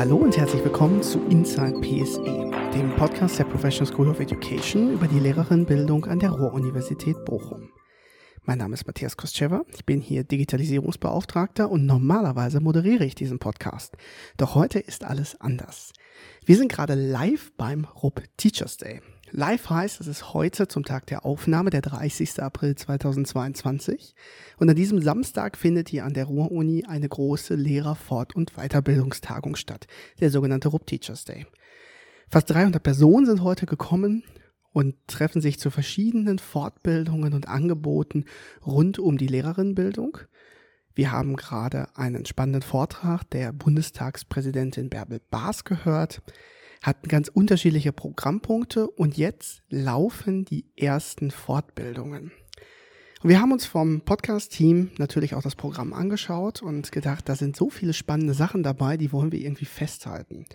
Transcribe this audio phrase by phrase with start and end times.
[0.00, 5.06] Hallo und herzlich willkommen zu Inside PSE, dem Podcast der Professional School of Education über
[5.06, 7.68] die Lehrerinnenbildung an der Ruhr-Universität Bochum.
[8.50, 13.96] Mein Name ist Matthias Kostschewa, ich bin hier Digitalisierungsbeauftragter und normalerweise moderiere ich diesen Podcast.
[14.38, 15.92] Doch heute ist alles anders.
[16.44, 19.02] Wir sind gerade live beim RUB Teachers Day.
[19.30, 22.42] Live heißt, es ist heute zum Tag der Aufnahme, der 30.
[22.42, 24.16] April 2022.
[24.58, 29.54] Und an diesem Samstag findet hier an der Ruhr-Uni eine große Lehrer-, Fort- und Weiterbildungstagung
[29.54, 29.86] statt,
[30.18, 31.46] der sogenannte RUB Teachers Day.
[32.28, 34.24] Fast 300 Personen sind heute gekommen
[34.72, 38.24] und treffen sich zu verschiedenen Fortbildungen und Angeboten
[38.64, 40.18] rund um die Lehrerinnenbildung.
[40.94, 46.22] Wir haben gerade einen spannenden Vortrag der Bundestagspräsidentin Bärbel Baas gehört
[46.82, 52.32] hatten ganz unterschiedliche Programmpunkte und jetzt laufen die ersten Fortbildungen.
[53.22, 57.54] Und wir haben uns vom Podcast-Team natürlich auch das Programm angeschaut und gedacht, da sind
[57.54, 60.46] so viele spannende Sachen dabei, die wollen wir irgendwie festhalten.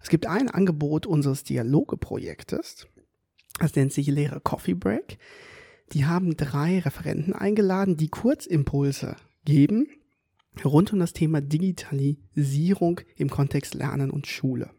[0.00, 2.86] Es gibt ein Angebot unseres Dialoge-Projektes,
[3.58, 5.18] das nennt sich Lehre Coffee Break.
[5.92, 9.86] Die haben drei Referenten eingeladen, die Kurzimpulse geben
[10.64, 14.70] rund um das Thema Digitalisierung im Kontext Lernen und Schule.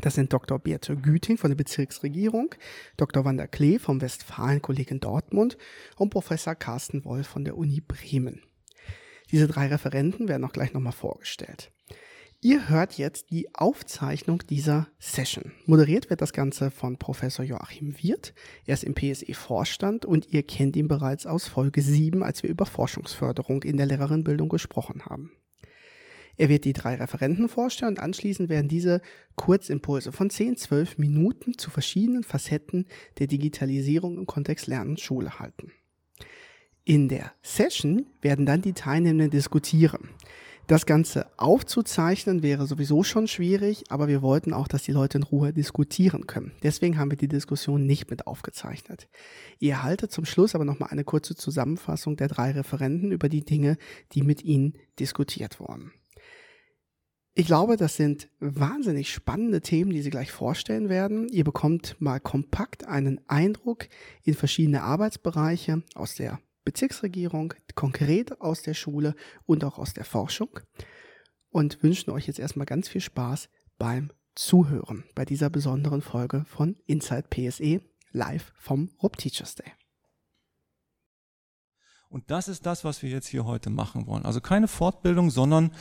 [0.00, 0.58] Das sind Dr.
[0.58, 2.54] Beate Güting von der Bezirksregierung,
[2.96, 3.24] Dr.
[3.24, 5.58] Wanda Klee vom Westfalen-Kolleg in Dortmund
[5.96, 8.42] und Professor Carsten Wolf von der Uni Bremen.
[9.30, 11.72] Diese drei Referenten werden auch gleich nochmal vorgestellt.
[12.40, 15.50] Ihr hört jetzt die Aufzeichnung dieser Session.
[15.66, 18.32] Moderiert wird das Ganze von Professor Joachim Wirth.
[18.64, 22.64] Er ist im PSE-Vorstand und ihr kennt ihn bereits aus Folge 7, als wir über
[22.64, 25.32] Forschungsförderung in der Lehrerinbildung gesprochen haben.
[26.36, 29.02] Er wird die drei Referenten vorstellen und anschließend werden diese
[29.34, 32.86] Kurzimpulse von 10, 12 Minuten zu verschiedenen Facetten
[33.18, 35.72] der Digitalisierung im Kontext Lernen und Schule halten.
[36.84, 40.10] In der Session werden dann die Teilnehmenden diskutieren.
[40.68, 45.24] Das Ganze aufzuzeichnen wäre sowieso schon schwierig, aber wir wollten auch, dass die Leute in
[45.24, 46.52] Ruhe diskutieren können.
[46.62, 49.08] Deswegen haben wir die Diskussion nicht mit aufgezeichnet.
[49.58, 53.78] Ihr erhaltet zum Schluss aber nochmal eine kurze Zusammenfassung der drei Referenten über die Dinge,
[54.12, 55.90] die mit ihnen diskutiert wurden.
[57.32, 61.28] Ich glaube, das sind wahnsinnig spannende Themen, die Sie gleich vorstellen werden.
[61.28, 63.88] Ihr bekommt mal kompakt einen Eindruck
[64.22, 69.14] in verschiedene Arbeitsbereiche aus der Bezirksregierung, konkret aus der Schule
[69.46, 70.60] und auch aus der Forschung
[71.48, 73.48] und wünschen euch jetzt erstmal ganz viel Spaß
[73.78, 77.80] beim Zuhören bei dieser besonderen Folge von Inside PSE
[78.12, 79.72] live vom RUB Teachers Day.
[82.10, 84.26] Und das ist das, was wir jetzt hier heute machen wollen.
[84.26, 85.72] Also keine Fortbildung, sondern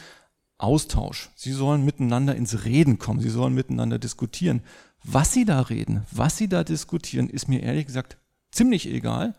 [0.58, 1.32] Austausch.
[1.36, 3.20] Sie sollen miteinander ins Reden kommen.
[3.20, 4.62] Sie sollen miteinander diskutieren.
[5.04, 8.18] Was sie da reden, was sie da diskutieren, ist mir ehrlich gesagt
[8.52, 9.36] ziemlich egal.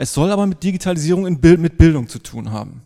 [0.00, 2.82] Es soll aber mit Digitalisierung in Bild, mit Bildung zu tun haben.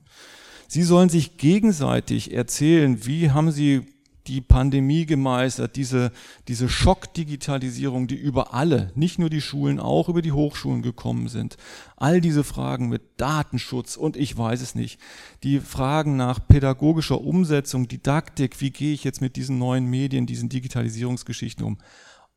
[0.66, 3.82] Sie sollen sich gegenseitig erzählen, wie haben sie
[4.26, 6.10] die Pandemie gemeistert, diese,
[6.48, 11.58] diese Schockdigitalisierung, die über alle, nicht nur die Schulen, auch über die Hochschulen gekommen sind.
[11.96, 14.98] All diese Fragen mit Datenschutz und ich weiß es nicht.
[15.42, 20.48] Die Fragen nach pädagogischer Umsetzung, Didaktik, wie gehe ich jetzt mit diesen neuen Medien, diesen
[20.48, 21.76] Digitalisierungsgeschichten um?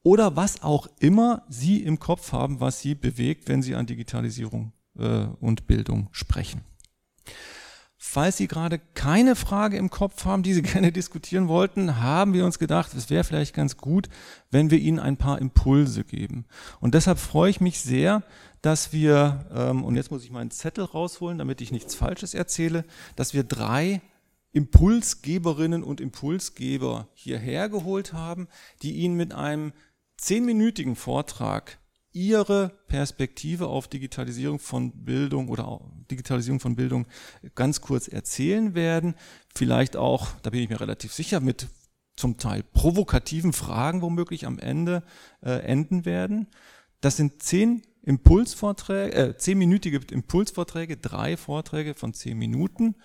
[0.05, 4.71] Oder was auch immer Sie im Kopf haben, was Sie bewegt, wenn Sie an Digitalisierung
[4.99, 6.61] äh, und Bildung sprechen.
[7.97, 12.45] Falls Sie gerade keine Frage im Kopf haben, die Sie gerne diskutieren wollten, haben wir
[12.45, 14.07] uns gedacht, es wäre vielleicht ganz gut,
[14.51, 16.45] wenn wir Ihnen ein paar Impulse geben.
[16.79, 18.21] Und deshalb freue ich mich sehr,
[18.61, 22.85] dass wir, ähm, und jetzt muss ich meinen Zettel rausholen, damit ich nichts Falsches erzähle,
[23.15, 24.03] dass wir drei
[24.51, 28.47] Impulsgeberinnen und Impulsgeber hierher geholt haben,
[28.83, 29.73] die Ihnen mit einem
[30.25, 31.77] zehnminütigen Vortrag
[32.11, 37.05] Ihre Perspektive auf Digitalisierung von Bildung oder Digitalisierung von Bildung
[37.53, 39.15] ganz kurz erzählen werden.
[39.53, 41.67] Vielleicht auch, da bin ich mir relativ sicher, mit
[42.15, 45.03] zum Teil provokativen Fragen womöglich am Ende
[45.43, 46.47] äh, enden werden.
[47.01, 52.95] Das sind zehn Impulsvorträge, äh, zehnminütige Impulsvorträge, drei Vorträge von zehn Minuten.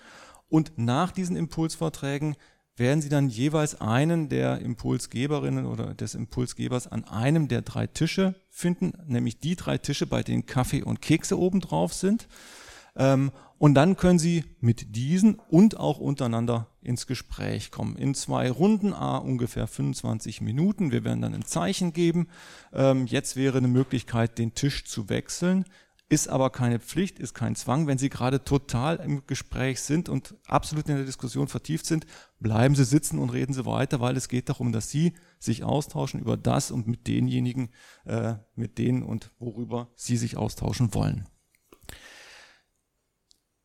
[0.47, 2.35] Und nach diesen Impulsvorträgen
[2.81, 8.35] werden Sie dann jeweils einen der Impulsgeberinnen oder des Impulsgebers an einem der drei Tische
[8.49, 12.27] finden, nämlich die drei Tische, bei denen Kaffee und Kekse oben drauf sind.
[12.97, 17.95] Ähm, und dann können Sie mit diesen und auch untereinander ins Gespräch kommen.
[17.95, 20.91] In zwei Runden, a ungefähr 25 Minuten.
[20.91, 22.27] Wir werden dann ein Zeichen geben.
[22.73, 25.65] Ähm, jetzt wäre eine Möglichkeit, den Tisch zu wechseln
[26.11, 27.87] ist aber keine Pflicht, ist kein Zwang.
[27.87, 32.05] Wenn Sie gerade total im Gespräch sind und absolut in der Diskussion vertieft sind,
[32.39, 36.19] bleiben Sie sitzen und reden Sie weiter, weil es geht darum, dass Sie sich austauschen
[36.19, 37.69] über das und mit denjenigen,
[38.05, 41.29] äh, mit denen und worüber Sie sich austauschen wollen.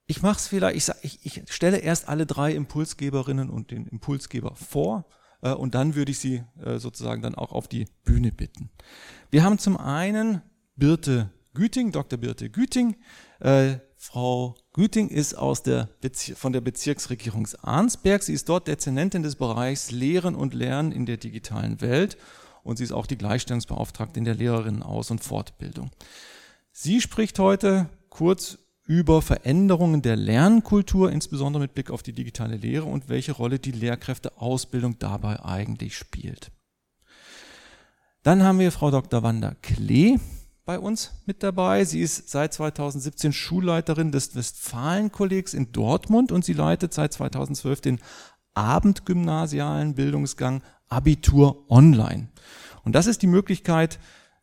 [0.06, 4.54] Ich mache es vielleicht, ich, ich, ich stelle erst alle drei Impulsgeberinnen und den Impulsgeber
[4.54, 5.04] vor
[5.42, 8.70] Äh, und dann würde ich Sie äh, sozusagen dann auch auf die Bühne bitten.
[9.30, 10.42] Wir haben zum einen
[10.76, 12.18] Birte Güting, Dr.
[12.18, 12.96] Birte Güting.
[13.40, 15.88] Äh, Frau Güting ist aus der
[16.36, 18.22] von der Bezirksregierung Arnsberg.
[18.22, 22.18] Sie ist dort Dezernentin des Bereichs Lehren und Lernen in der digitalen Welt
[22.62, 25.90] und sie ist auch die Gleichstellungsbeauftragte in der Lehrerinnenaus- und Fortbildung.
[26.72, 32.84] Sie spricht heute kurz über Veränderungen der Lernkultur, insbesondere mit Blick auf die digitale Lehre
[32.84, 36.52] und welche Rolle die Lehrkräfteausbildung dabei eigentlich spielt.
[38.22, 39.22] Dann haben wir Frau Dr.
[39.22, 40.18] Wanda Klee
[40.66, 41.84] bei uns mit dabei.
[41.84, 48.00] Sie ist seit 2017 Schulleiterin des Westfalenkollegs in Dortmund und sie leitet seit 2012 den
[48.52, 52.28] abendgymnasialen Bildungsgang Abitur Online.
[52.84, 53.98] Und das ist die Möglichkeit,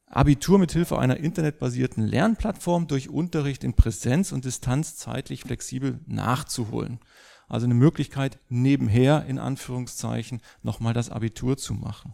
[0.08, 7.00] Abitur mit Hilfe einer internetbasierten Lernplattform durch Unterricht in Präsenz und Distanz zeitlich flexibel nachzuholen.
[7.50, 12.14] Also eine Möglichkeit, nebenher in Anführungszeichen nochmal das Abitur zu machen.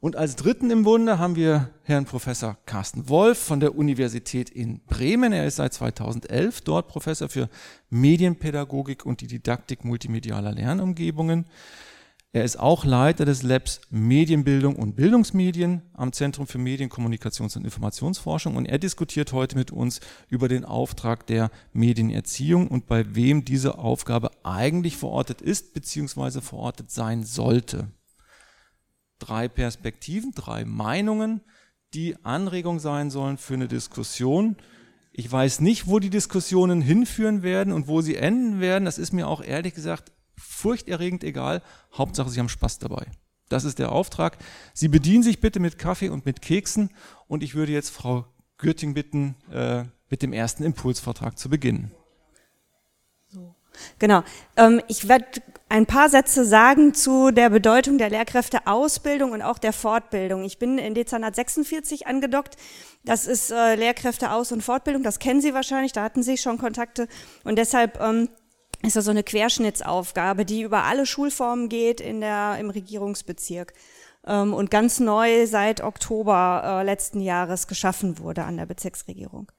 [0.00, 4.80] Und als dritten im Bunde haben wir Herrn Professor Carsten Wolf von der Universität in
[4.86, 5.34] Bremen.
[5.34, 7.50] Er ist seit 2011 dort Professor für
[7.90, 11.44] Medienpädagogik und die Didaktik multimedialer Lernumgebungen.
[12.32, 17.64] Er ist auch Leiter des Labs Medienbildung und Bildungsmedien am Zentrum für Medien, Kommunikations- und
[17.64, 23.44] Informationsforschung und er diskutiert heute mit uns über den Auftrag der Medienerziehung und bei wem
[23.44, 26.40] diese Aufgabe eigentlich verortet ist bzw.
[26.40, 27.88] verortet sein sollte.
[29.20, 31.42] Drei Perspektiven, drei Meinungen,
[31.94, 34.56] die Anregung sein sollen für eine Diskussion.
[35.12, 38.84] Ich weiß nicht, wo die Diskussionen hinführen werden und wo sie enden werden.
[38.84, 41.62] Das ist mir auch ehrlich gesagt furchterregend egal.
[41.96, 43.06] Hauptsache, Sie haben Spaß dabei.
[43.48, 44.38] Das ist der Auftrag.
[44.72, 46.90] Sie bedienen sich bitte mit Kaffee und mit Keksen.
[47.26, 48.26] Und ich würde jetzt Frau
[48.58, 51.92] Gürting bitten, äh, mit dem ersten Impulsvortrag zu beginnen.
[53.98, 54.22] Genau.
[54.56, 55.26] Ähm, ich werde
[55.68, 60.44] ein paar Sätze sagen zu der Bedeutung der Lehrkräfteausbildung und auch der Fortbildung.
[60.44, 62.56] Ich bin in Dezernat 46 angedockt.
[63.04, 65.02] Das ist äh, Lehrkräfteaus- und Fortbildung.
[65.02, 65.92] Das kennen Sie wahrscheinlich.
[65.92, 67.06] Da hatten Sie schon Kontakte.
[67.44, 68.28] Und deshalb ähm,
[68.82, 73.72] ist das so eine Querschnittsaufgabe, die über alle Schulformen geht in der, im Regierungsbezirk
[74.26, 79.50] ähm, und ganz neu seit Oktober äh, letzten Jahres geschaffen wurde an der Bezirksregierung.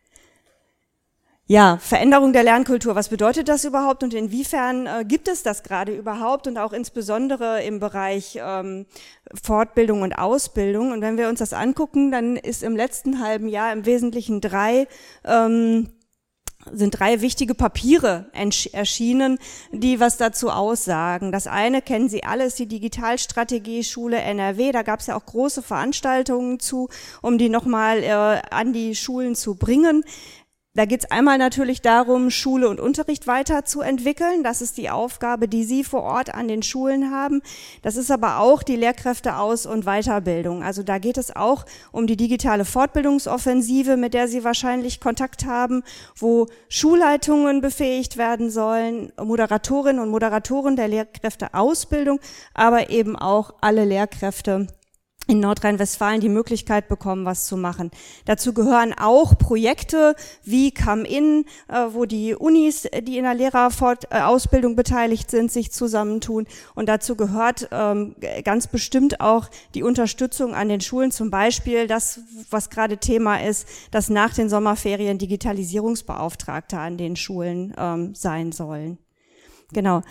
[1.48, 2.96] Ja, Veränderung der Lernkultur.
[2.96, 7.62] Was bedeutet das überhaupt und inwiefern äh, gibt es das gerade überhaupt und auch insbesondere
[7.64, 8.86] im Bereich ähm,
[9.44, 10.92] Fortbildung und Ausbildung?
[10.94, 14.88] Und wenn wir uns das angucken, dann ist im letzten halben Jahr im Wesentlichen drei
[15.26, 15.90] ähm,
[16.72, 18.30] sind drei wichtige Papiere
[18.74, 19.40] erschienen,
[19.72, 21.32] die was dazu aussagen.
[21.32, 24.72] Das eine kennen Sie alle, ist die Digitalstrategie Schule NRW.
[24.72, 26.90] Da gab es ja auch große Veranstaltungen zu,
[27.22, 30.04] um die nochmal äh, an die Schulen zu bringen.
[30.74, 34.42] Da geht es einmal natürlich darum, Schule und Unterricht weiterzuentwickeln.
[34.42, 37.42] Das ist die Aufgabe, die Sie vor Ort an den Schulen haben.
[37.82, 40.64] Das ist aber auch die Lehrkräfteaus- und Weiterbildung.
[40.64, 45.84] Also da geht es auch um die digitale Fortbildungsoffensive, mit der Sie wahrscheinlich Kontakt haben,
[46.16, 52.22] wo Schulleitungen befähigt werden sollen, Moderatorinnen und Moderatoren der Lehrkräfteausbildung,
[52.54, 54.68] aber eben auch alle Lehrkräfte
[55.28, 57.92] in Nordrhein-Westfalen die Möglichkeit bekommen, was zu machen.
[58.26, 64.76] Dazu gehören auch Projekte wie Come In, äh, wo die Unis, die in der Lehrerausbildung
[64.76, 66.48] beteiligt sind, sich zusammentun.
[66.74, 72.22] Und dazu gehört ähm, ganz bestimmt auch die Unterstützung an den Schulen, zum Beispiel das,
[72.50, 78.98] was gerade Thema ist, dass nach den Sommerferien Digitalisierungsbeauftragte an den Schulen ähm, sein sollen.
[79.72, 80.02] Genau.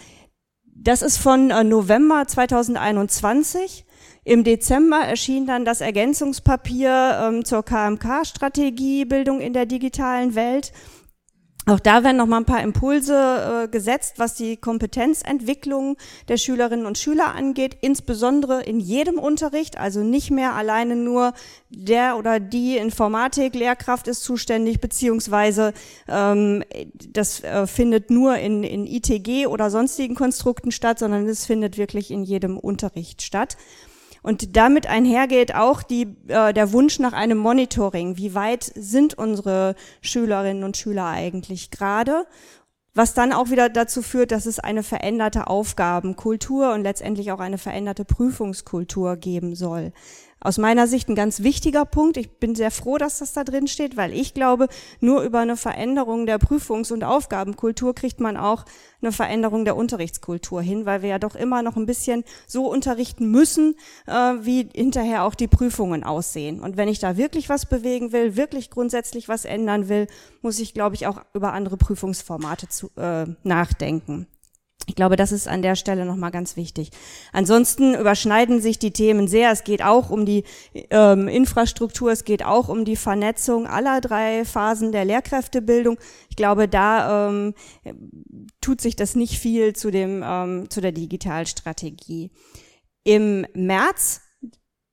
[0.64, 3.84] Das ist von äh, November 2021.
[4.30, 10.72] Im Dezember erschien dann das Ergänzungspapier ähm, zur KMK-Strategie Bildung in der digitalen Welt.
[11.66, 15.96] Auch da werden noch mal ein paar Impulse äh, gesetzt, was die Kompetenzentwicklung
[16.28, 21.32] der Schülerinnen und Schüler angeht, insbesondere in jedem Unterricht, also nicht mehr alleine nur
[21.68, 25.74] der oder die Informatik-Lehrkraft ist zuständig, beziehungsweise
[26.06, 26.62] ähm,
[27.08, 32.12] das äh, findet nur in, in ITG oder sonstigen Konstrukten statt, sondern es findet wirklich
[32.12, 33.56] in jedem Unterricht statt.
[34.22, 38.16] Und damit einhergeht auch die, äh, der Wunsch nach einem Monitoring.
[38.16, 42.26] Wie weit sind unsere Schülerinnen und Schüler eigentlich gerade?
[42.92, 47.58] Was dann auch wieder dazu führt, dass es eine veränderte Aufgabenkultur und letztendlich auch eine
[47.58, 49.92] veränderte Prüfungskultur geben soll
[50.40, 52.16] aus meiner Sicht ein ganz wichtiger Punkt.
[52.16, 54.68] Ich bin sehr froh, dass das da drin steht, weil ich glaube,
[55.00, 58.64] nur über eine Veränderung der Prüfungs- und Aufgabenkultur kriegt man auch
[59.02, 63.30] eine Veränderung der Unterrichtskultur hin, weil wir ja doch immer noch ein bisschen so unterrichten
[63.30, 66.60] müssen, äh, wie hinterher auch die Prüfungen aussehen.
[66.60, 70.06] Und wenn ich da wirklich was bewegen will, wirklich grundsätzlich was ändern will,
[70.42, 74.26] muss ich, glaube ich, auch über andere Prüfungsformate zu, äh, nachdenken.
[74.86, 76.90] Ich glaube, das ist an der Stelle nochmal ganz wichtig.
[77.32, 79.50] Ansonsten überschneiden sich die Themen sehr.
[79.52, 80.44] Es geht auch um die
[80.90, 85.98] ähm, Infrastruktur, es geht auch um die Vernetzung aller drei Phasen der Lehrkräftebildung.
[86.28, 87.54] Ich glaube, da ähm,
[88.60, 92.30] tut sich das nicht viel zu, dem, ähm, zu der Digitalstrategie.
[93.04, 94.22] Im März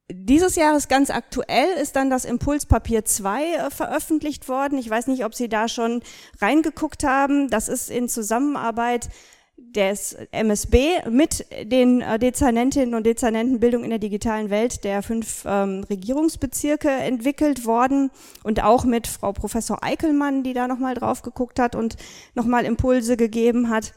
[0.10, 4.78] dieses Jahres ganz aktuell ist dann das Impulspapier 2 äh, veröffentlicht worden.
[4.78, 6.02] Ich weiß nicht, ob Sie da schon
[6.40, 7.50] reingeguckt haben.
[7.50, 9.10] Das ist in Zusammenarbeit
[9.58, 15.44] des MSB mit den äh, Dezernentinnen und Dezernenten Bildung in der digitalen Welt der fünf
[15.46, 18.12] ähm, Regierungsbezirke entwickelt worden
[18.44, 21.96] und auch mit Frau Professor Eickelmann, die da nochmal drauf geguckt hat und
[22.36, 23.94] nochmal Impulse gegeben hat.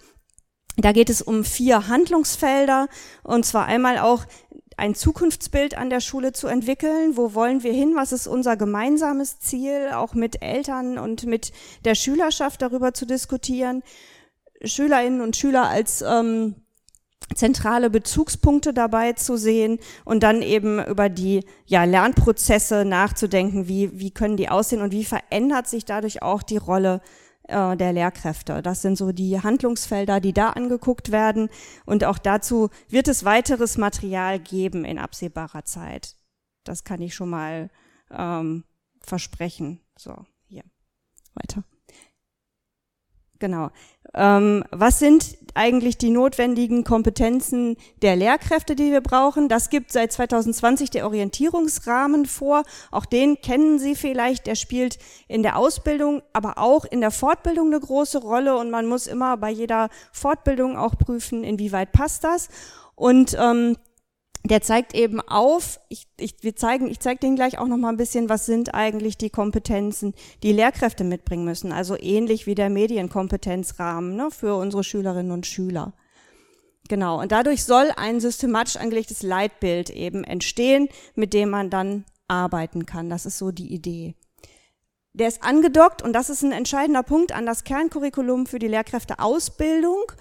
[0.77, 2.89] Da geht es um vier Handlungsfelder
[3.23, 4.25] und zwar einmal auch
[4.79, 7.19] ein Zukunftsbild an der Schule zu entwickeln.
[7.19, 7.93] Wo wollen wir hin?
[7.97, 9.91] Was ist unser gemeinsames Ziel?
[9.93, 11.53] Auch mit Eltern und mit
[11.85, 13.83] der Schülerschaft darüber zu diskutieren.
[14.63, 16.57] Schülerinnen und Schüler als ähm,
[17.35, 24.11] zentrale Bezugspunkte dabei zu sehen und dann eben über die ja, Lernprozesse nachzudenken, wie, wie
[24.11, 27.01] können die aussehen und wie verändert sich dadurch auch die Rolle
[27.45, 28.63] äh, der Lehrkräfte.
[28.63, 31.49] Das sind so die Handlungsfelder, die da angeguckt werden.
[31.87, 36.17] Und auch dazu wird es weiteres Material geben in absehbarer Zeit.
[36.65, 37.71] Das kann ich schon mal
[38.11, 38.65] ähm,
[39.01, 39.81] versprechen.
[39.97, 40.15] So,
[40.47, 40.65] hier.
[41.35, 41.65] Weiter.
[43.41, 43.71] Genau.
[44.15, 49.49] Ähm, was sind eigentlich die notwendigen Kompetenzen der Lehrkräfte, die wir brauchen?
[49.49, 52.63] Das gibt seit 2020 der Orientierungsrahmen vor.
[52.91, 54.47] Auch den kennen Sie vielleicht.
[54.47, 58.57] Der spielt in der Ausbildung, aber auch in der Fortbildung eine große Rolle.
[58.57, 62.49] Und man muss immer bei jeder Fortbildung auch prüfen, inwieweit passt das.
[62.95, 63.77] Und ähm,
[64.45, 67.91] der zeigt eben auf, ich, ich, wir zeigen, ich zeige Ihnen gleich auch noch mal
[67.91, 71.73] ein bisschen, was sind eigentlich die Kompetenzen, die Lehrkräfte mitbringen müssen.
[71.73, 75.93] Also ähnlich wie der Medienkompetenzrahmen ne, für unsere Schülerinnen und Schüler.
[76.89, 77.21] Genau.
[77.21, 83.11] Und dadurch soll ein systematisch angelegtes Leitbild eben entstehen, mit dem man dann arbeiten kann.
[83.11, 84.15] Das ist so die Idee.
[85.13, 90.13] Der ist angedockt, und das ist ein entscheidender Punkt, an das Kerncurriculum für die Lehrkräfteausbildung.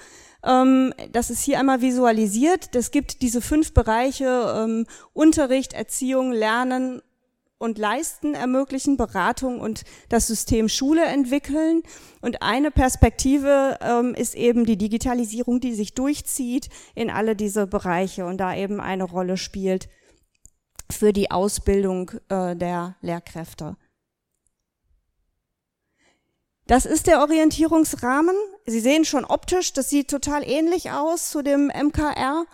[0.43, 2.75] Ähm, das ist hier einmal visualisiert.
[2.75, 7.01] Es gibt diese fünf Bereiche ähm, Unterricht, Erziehung, Lernen
[7.57, 11.83] und Leisten ermöglichen, Beratung und das System Schule entwickeln.
[12.21, 18.25] Und eine Perspektive ähm, ist eben die Digitalisierung, die sich durchzieht in alle diese Bereiche
[18.25, 19.89] und da eben eine Rolle spielt
[20.89, 23.75] für die Ausbildung äh, der Lehrkräfte.
[26.69, 28.35] Das ist der Orientierungsrahmen.
[28.67, 32.45] Sie sehen schon optisch, das sieht total ähnlich aus zu dem MKR.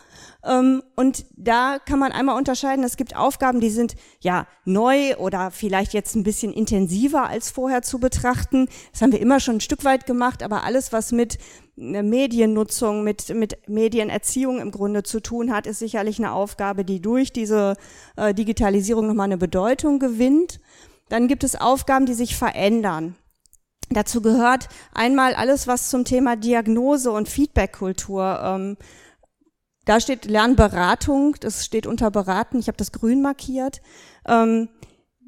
[0.46, 5.52] Ähm, und da kann man einmal unterscheiden, es gibt Aufgaben, die sind ja neu oder
[5.52, 8.70] vielleicht jetzt ein bisschen intensiver als vorher zu betrachten.
[8.94, 11.38] Das haben wir immer schon ein Stück weit gemacht, aber alles, was mit
[11.76, 17.02] äh, Mediennutzung, mit, mit Medienerziehung im Grunde zu tun hat, ist sicherlich eine Aufgabe, die
[17.02, 17.76] durch diese
[18.16, 20.62] äh, Digitalisierung nochmal eine Bedeutung gewinnt.
[21.10, 23.18] Dann gibt es Aufgaben, die sich verändern.
[23.90, 28.40] Dazu gehört einmal alles, was zum Thema Diagnose und Feedbackkultur.
[28.44, 28.78] Ähm,
[29.86, 33.82] da steht Lernberatung, das steht unter Beraten, ich habe das grün markiert.
[34.28, 34.70] Ähm,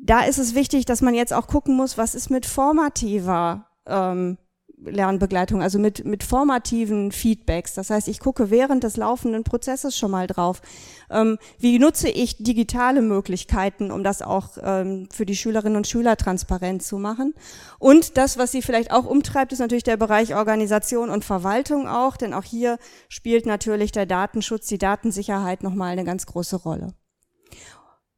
[0.04, 4.38] da ist es wichtig, dass man jetzt auch gucken muss, was ist mit formativer ähm,
[4.80, 7.74] Lernbegleitung, also mit, mit formativen Feedbacks.
[7.74, 10.62] Das heißt, ich gucke während des laufenden Prozesses schon mal drauf.
[11.10, 16.16] Ähm, wie nutze ich digitale Möglichkeiten, um das auch ähm, für die Schülerinnen und Schüler
[16.16, 17.34] transparent zu machen?
[17.80, 22.16] Und das, was sie vielleicht auch umtreibt, ist natürlich der Bereich Organisation und Verwaltung auch,
[22.16, 22.78] denn auch hier
[23.10, 26.94] spielt natürlich der Datenschutz, die Datensicherheit nochmal eine ganz große Rolle.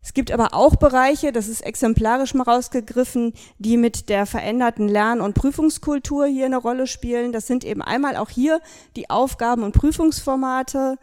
[0.09, 5.21] Es gibt aber auch Bereiche, das ist exemplarisch mal rausgegriffen, die mit der veränderten Lern-
[5.21, 7.31] und Prüfungskultur hier eine Rolle spielen.
[7.31, 8.59] Das sind eben einmal auch hier
[8.95, 10.97] die Aufgaben- und Prüfungsformate,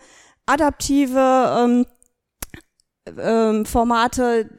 [0.46, 1.86] adaptive ähm,
[3.16, 4.50] ähm, Formate,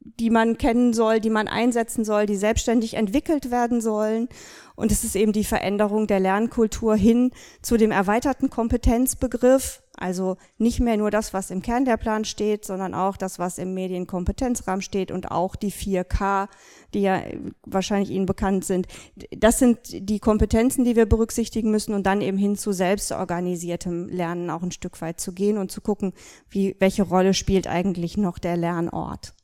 [0.00, 4.28] die man kennen soll, die man einsetzen soll, die selbstständig entwickelt werden sollen.
[4.76, 10.80] Und es ist eben die Veränderung der Lernkultur hin zu dem erweiterten Kompetenzbegriff, also nicht
[10.80, 14.82] mehr nur das, was im Kern der Plan steht, sondern auch das, was im Medienkompetenzrahmen
[14.82, 16.48] steht und auch die 4K,
[16.94, 17.22] die ja
[17.64, 18.88] wahrscheinlich Ihnen bekannt sind.
[19.30, 24.50] Das sind die Kompetenzen, die wir berücksichtigen müssen und dann eben hin zu selbstorganisiertem Lernen
[24.50, 26.14] auch ein Stück weit zu gehen und zu gucken,
[26.48, 29.34] wie, welche Rolle spielt eigentlich noch der Lernort.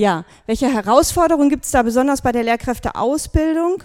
[0.00, 3.84] Ja, welche Herausforderungen gibt es da besonders bei der Lehrkräfteausbildung?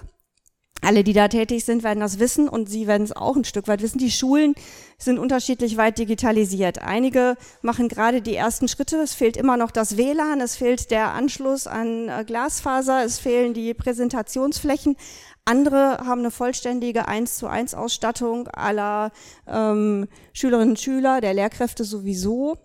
[0.82, 3.68] alle, die da tätig sind, werden das wissen und Sie werden es auch ein Stück
[3.68, 3.98] weit wissen.
[3.98, 4.54] Die Schulen
[4.98, 6.80] sind unterschiedlich weit digitalisiert.
[6.80, 8.98] Einige machen gerade die ersten Schritte.
[8.98, 13.54] Es fehlt immer noch das WLAN, es fehlt der Anschluss an äh, Glasfaser, es fehlen
[13.54, 14.96] die Präsentationsflächen.
[15.44, 19.12] Andere haben eine vollständige 1 zu 1 Ausstattung aller
[19.48, 22.58] ähm, Schülerinnen und Schüler, der Lehrkräfte sowieso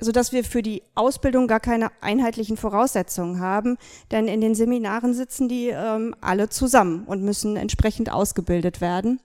[0.00, 3.76] so dass wir für die Ausbildung gar keine einheitlichen Voraussetzungen haben,
[4.10, 9.20] denn in den Seminaren sitzen die ähm, alle zusammen und müssen entsprechend ausgebildet werden.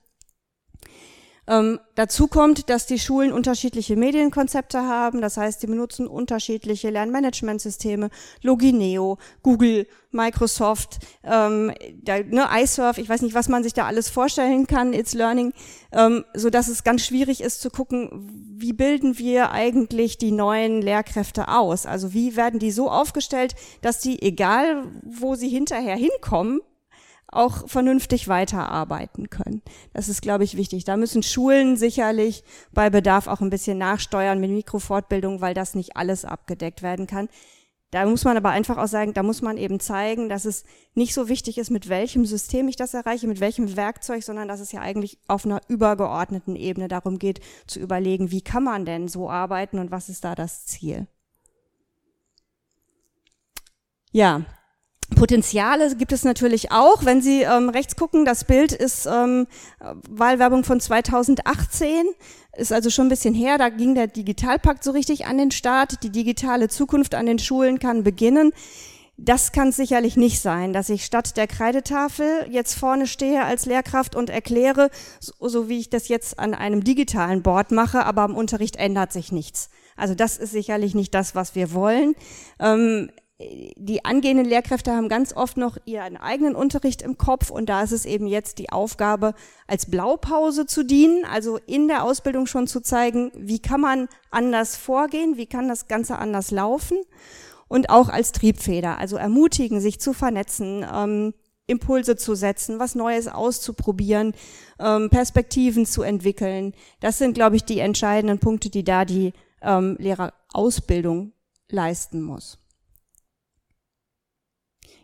[1.50, 5.20] Ähm, dazu kommt, dass die Schulen unterschiedliche Medienkonzepte haben.
[5.20, 8.12] Das heißt, sie benutzen unterschiedliche Lernmanagementsysteme,
[8.44, 11.72] Logineo, Google, Microsoft, ähm,
[12.04, 15.54] da, ne, iSurf, ich weiß nicht, was man sich da alles vorstellen kann, It's Learning,
[15.92, 20.82] ähm, so dass es ganz schwierig ist zu gucken, wie bilden wir eigentlich die neuen
[20.82, 21.86] Lehrkräfte aus?
[21.86, 26.62] Also wie werden die so aufgestellt, dass die, egal wo sie hinterher hinkommen,
[27.32, 29.62] auch vernünftig weiterarbeiten können.
[29.94, 30.84] Das ist, glaube ich, wichtig.
[30.84, 35.96] Da müssen Schulen sicherlich bei Bedarf auch ein bisschen nachsteuern mit Mikrofortbildung, weil das nicht
[35.96, 37.30] alles abgedeckt werden kann.
[37.92, 41.16] Da muss man aber einfach auch sagen, da muss man eben zeigen, dass es nicht
[41.16, 44.72] so wichtig ist, mit welchem System ich das erreiche, mit welchem Werkzeug, sondern dass es
[44.72, 49.30] ja eigentlich auf einer übergeordneten Ebene darum geht, zu überlegen, wie kann man denn so
[49.30, 51.08] arbeiten und was ist da das Ziel.
[54.12, 54.46] Ja,
[55.20, 57.04] Potenziale gibt es natürlich auch.
[57.04, 59.48] Wenn Sie ähm, rechts gucken, das Bild ist ähm,
[60.10, 62.06] Wahlwerbung von 2018,
[62.56, 63.58] ist also schon ein bisschen her.
[63.58, 66.04] Da ging der Digitalpakt so richtig an den Start.
[66.04, 68.54] Die digitale Zukunft an den Schulen kann beginnen.
[69.18, 74.16] Das kann sicherlich nicht sein, dass ich statt der Kreidetafel jetzt vorne stehe als Lehrkraft
[74.16, 78.36] und erkläre, so, so wie ich das jetzt an einem digitalen Board mache, aber am
[78.36, 79.70] Unterricht ändert sich nichts.
[79.98, 82.16] Also das ist sicherlich nicht das, was wir wollen.
[82.62, 83.10] Ähm,
[83.42, 87.94] die angehenden Lehrkräfte haben ganz oft noch ihren eigenen Unterricht im Kopf und da ist
[87.94, 89.34] es eben jetzt die Aufgabe,
[89.66, 94.76] als Blaupause zu dienen, also in der Ausbildung schon zu zeigen, wie kann man anders
[94.76, 96.98] vorgehen, wie kann das Ganze anders laufen
[97.70, 101.34] und auch als Triebfeder, also ermutigen, sich zu vernetzen, ähm,
[101.66, 104.34] Impulse zu setzen, was Neues auszuprobieren,
[104.80, 106.74] ähm, Perspektiven zu entwickeln.
[107.00, 111.32] Das sind, glaube ich, die entscheidenden Punkte, die da die ähm, Lehrerausbildung
[111.70, 112.59] leisten muss.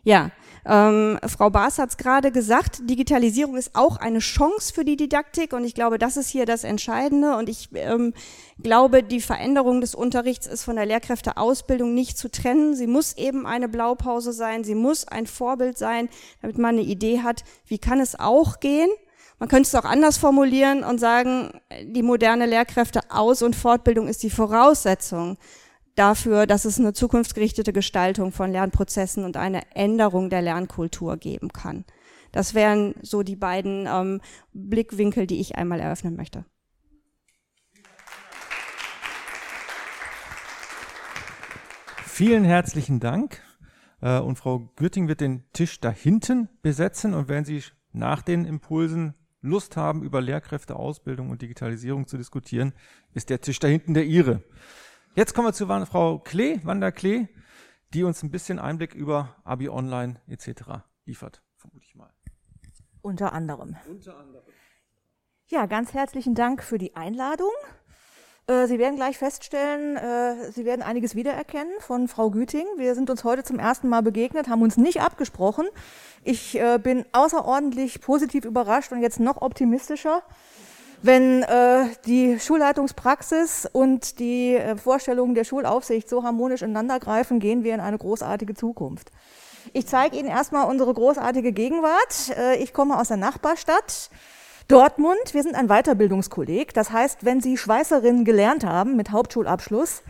[0.06, 0.30] Ja,
[0.64, 5.52] ähm, Frau Baas hat es gerade gesagt, Digitalisierung ist auch eine Chance für die Didaktik
[5.52, 8.14] und ich glaube, das ist hier das Entscheidende und ich ähm,
[8.62, 12.76] glaube, die Veränderung des Unterrichts ist von der Lehrkräfteausbildung nicht zu trennen.
[12.76, 16.08] Sie muss eben eine Blaupause sein, sie muss ein Vorbild sein,
[16.40, 18.90] damit man eine Idee hat, wie kann es auch gehen.
[19.40, 21.50] Man könnte es auch anders formulieren und sagen,
[21.82, 25.36] die moderne Lehrkräfteaus- und Fortbildung ist die Voraussetzung
[25.96, 31.84] dafür, dass es eine zukunftsgerichtete Gestaltung von Lernprozessen und eine Änderung der Lernkultur geben kann.
[32.30, 34.20] Das wären so die beiden ähm,
[34.52, 36.44] Blickwinkel, die ich einmal eröffnen möchte.
[42.04, 43.42] Vielen herzlichen Dank.
[44.00, 47.14] Äh, und Frau Gürting wird den Tisch da hinten besetzen.
[47.14, 52.72] Und wenn Sie nach den Impulsen Lust haben, über Lehrkräfteausbildung und Digitalisierung zu diskutieren,
[53.14, 54.42] ist der Tisch da hinten der Ihre.
[55.16, 57.28] Jetzt kommen wir zu Frau Klee, Wanda Klee,
[57.94, 60.84] die uns ein bisschen Einblick über Abi Online etc.
[61.06, 62.10] liefert, vermute ich mal.
[63.00, 63.76] Unter anderem.
[63.88, 64.44] Unter anderem.
[65.46, 67.48] Ja, ganz herzlichen Dank für die Einladung.
[68.46, 72.66] Äh, Sie werden gleich feststellen, äh, Sie werden einiges wiedererkennen von Frau Güting.
[72.76, 75.66] Wir sind uns heute zum ersten Mal begegnet, haben uns nicht abgesprochen.
[76.24, 80.22] Ich äh, bin außerordentlich positiv überrascht und jetzt noch optimistischer
[81.02, 87.74] wenn äh, die Schulleitungspraxis und die äh, Vorstellungen der Schulaufsicht so harmonisch ineinandergreifen, gehen wir
[87.74, 89.10] in eine großartige Zukunft.
[89.72, 92.36] Ich zeige Ihnen erstmal unsere großartige Gegenwart.
[92.36, 94.10] Äh, ich komme aus der Nachbarstadt.
[94.68, 96.74] Dortmund, wir sind ein Weiterbildungskolleg.
[96.74, 100.02] Das heißt, wenn Sie Schweißerinnen gelernt haben mit Hauptschulabschluss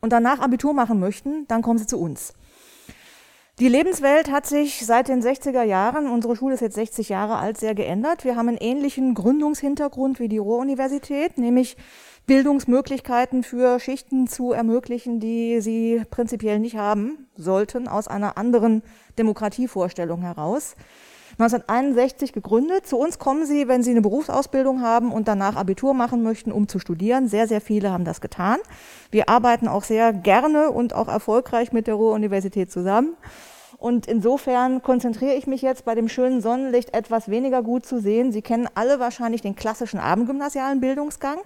[0.00, 2.32] und danach Abitur machen möchten, dann kommen Sie zu uns.
[3.60, 7.58] Die Lebenswelt hat sich seit den 60er Jahren, unsere Schule ist jetzt 60 Jahre alt,
[7.58, 8.22] sehr geändert.
[8.22, 11.76] Wir haben einen ähnlichen Gründungshintergrund wie die Ruhr-Universität, nämlich
[12.28, 18.84] Bildungsmöglichkeiten für Schichten zu ermöglichen, die sie prinzipiell nicht haben sollten, aus einer anderen
[19.18, 20.76] Demokratievorstellung heraus.
[21.38, 22.86] 1961 gegründet.
[22.86, 26.66] Zu uns kommen sie, wenn sie eine Berufsausbildung haben und danach Abitur machen möchten, um
[26.66, 27.28] zu studieren.
[27.28, 28.58] Sehr, sehr viele haben das getan.
[29.12, 33.16] Wir arbeiten auch sehr gerne und auch erfolgreich mit der Ruhr-Universität zusammen.
[33.76, 38.32] Und insofern konzentriere ich mich jetzt bei dem schönen Sonnenlicht etwas weniger gut zu sehen.
[38.32, 41.38] Sie kennen alle wahrscheinlich den klassischen abendgymnasialen Bildungsgang.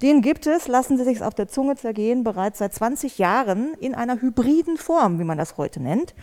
[0.00, 3.96] Den gibt es, lassen Sie sich auf der Zunge zergehen, bereits seit 20 Jahren in
[3.96, 6.14] einer hybriden Form, wie man das heute nennt.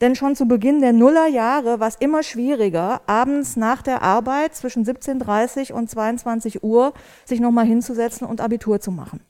[0.00, 4.84] Denn schon zu Beginn der Nullerjahre war es immer schwieriger, abends nach der Arbeit zwischen
[4.84, 6.94] 17.30 und 22 Uhr
[7.26, 9.20] sich nochmal hinzusetzen und Abitur zu machen.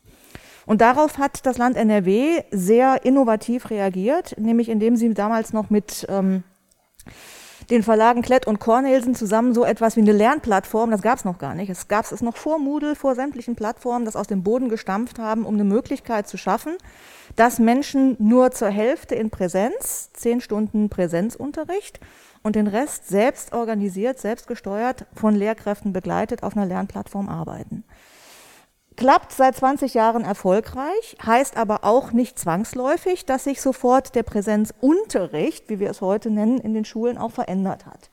[0.67, 6.07] Und darauf hat das Land NRW sehr innovativ reagiert, nämlich indem sie damals noch mit
[6.09, 6.45] ähm,
[7.71, 11.39] den Verlagen Klett und Cornelsen zusammen so etwas wie eine Lernplattform, das gab es noch
[11.39, 11.71] gar nicht.
[11.71, 15.47] Es gab es noch vor Moodle, vor sämtlichen Plattformen, das aus dem Boden gestampft haben,
[15.47, 16.77] um eine Möglichkeit zu schaffen,
[17.37, 22.01] dass Menschen nur zur Hälfte in Präsenz, zehn Stunden Präsenzunterricht
[22.43, 27.85] und den Rest selbst organisiert, selbst gesteuert, von Lehrkräften begleitet auf einer Lernplattform arbeiten.
[29.01, 35.71] Klappt seit 20 Jahren erfolgreich, heißt aber auch nicht zwangsläufig, dass sich sofort der Präsenzunterricht,
[35.71, 38.11] wie wir es heute nennen, in den Schulen auch verändert hat.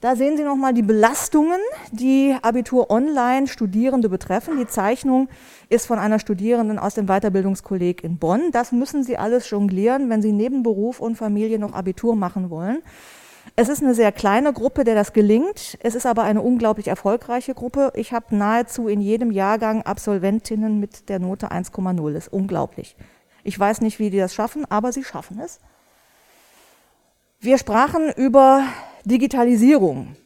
[0.00, 1.60] Da sehen Sie nochmal die Belastungen,
[1.92, 4.56] die Abitur Online Studierende betreffen.
[4.56, 5.28] Die Zeichnung
[5.68, 8.52] ist von einer Studierenden aus dem Weiterbildungskolleg in Bonn.
[8.52, 12.82] Das müssen Sie alles jonglieren, wenn Sie neben Beruf und Familie noch Abitur machen wollen.
[13.56, 15.76] Es ist eine sehr kleine Gruppe, der das gelingt.
[15.82, 17.92] Es ist aber eine unglaublich erfolgreiche Gruppe.
[17.94, 22.12] Ich habe nahezu in jedem Jahrgang Absolventinnen mit der Note 1,0.
[22.12, 22.96] Das ist unglaublich.
[23.42, 25.60] Ich weiß nicht, wie die das schaffen, aber sie schaffen es.
[27.40, 28.64] Wir sprachen über
[29.04, 30.16] Digitalisierung.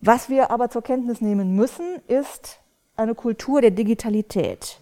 [0.00, 2.60] Was wir aber zur Kenntnis nehmen müssen, ist
[2.96, 4.80] eine Kultur der Digitalität.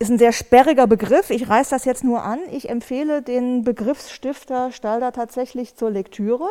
[0.00, 1.30] Ist ein sehr sperriger Begriff.
[1.30, 2.38] Ich reiße das jetzt nur an.
[2.52, 6.48] Ich empfehle den Begriffsstifter Stalder tatsächlich zur Lektüre.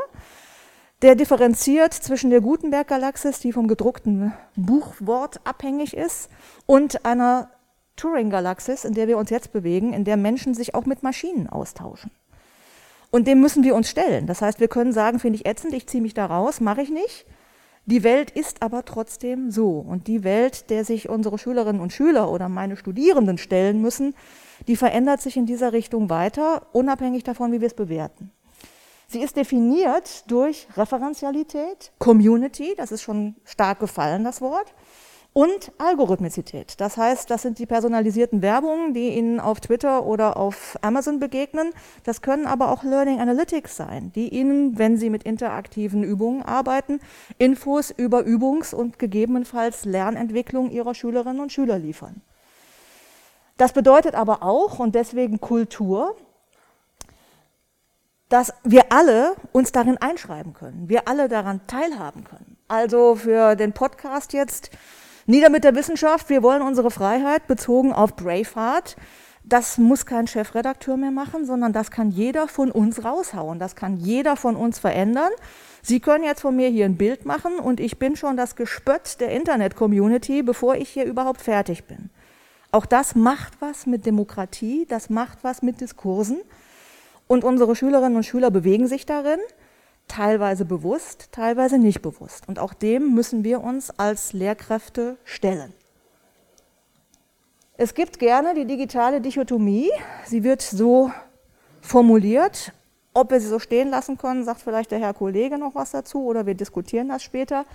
[1.01, 6.29] Der differenziert zwischen der Gutenberg-Galaxis, die vom gedruckten Buchwort abhängig ist,
[6.65, 7.51] und einer
[7.95, 12.11] Turing-Galaxis, in der wir uns jetzt bewegen, in der Menschen sich auch mit Maschinen austauschen.
[13.11, 14.27] Und dem müssen wir uns stellen.
[14.27, 16.89] Das heißt, wir können sagen, finde ich ätzend, ich ziehe mich da raus, mache ich
[16.89, 17.25] nicht.
[17.87, 19.69] Die Welt ist aber trotzdem so.
[19.79, 24.13] Und die Welt, der sich unsere Schülerinnen und Schüler oder meine Studierenden stellen müssen,
[24.67, 28.31] die verändert sich in dieser Richtung weiter, unabhängig davon, wie wir es bewerten.
[29.07, 34.73] Sie ist definiert durch Referenzialität, Community, das ist schon stark gefallen, das Wort,
[35.37, 36.81] und Algorithmizität.
[36.81, 41.73] Das heißt, das sind die personalisierten Werbungen, die Ihnen auf Twitter oder auf Amazon begegnen.
[42.03, 46.99] Das können aber auch Learning Analytics sein, die Ihnen, wenn Sie mit interaktiven Übungen arbeiten,
[47.37, 52.23] Infos über Übungs- und gegebenenfalls Lernentwicklung Ihrer Schülerinnen und Schüler liefern.
[53.57, 56.15] Das bedeutet aber auch, und deswegen Kultur,
[58.29, 62.57] dass wir alle uns darin einschreiben können, wir alle daran teilhaben können.
[62.67, 64.71] Also für den Podcast jetzt
[65.29, 68.95] Nieder mit der Wissenschaft, wir wollen unsere Freiheit bezogen auf Braveheart.
[69.43, 73.59] Das muss kein Chefredakteur mehr machen, sondern das kann jeder von uns raushauen.
[73.59, 75.31] Das kann jeder von uns verändern.
[75.81, 79.19] Sie können jetzt von mir hier ein Bild machen und ich bin schon das Gespött
[79.19, 82.09] der Internet-Community, bevor ich hier überhaupt fertig bin.
[82.71, 86.37] Auch das macht was mit Demokratie, das macht was mit Diskursen.
[87.27, 89.39] Und unsere Schülerinnen und Schüler bewegen sich darin
[90.07, 92.47] teilweise bewusst, teilweise nicht bewusst.
[92.47, 95.73] Und auch dem müssen wir uns als Lehrkräfte stellen.
[97.77, 99.89] Es gibt gerne die digitale Dichotomie.
[100.25, 101.11] Sie wird so
[101.81, 102.73] formuliert.
[103.13, 106.23] Ob wir sie so stehen lassen können, sagt vielleicht der Herr Kollege noch was dazu
[106.25, 107.65] oder wir diskutieren das später.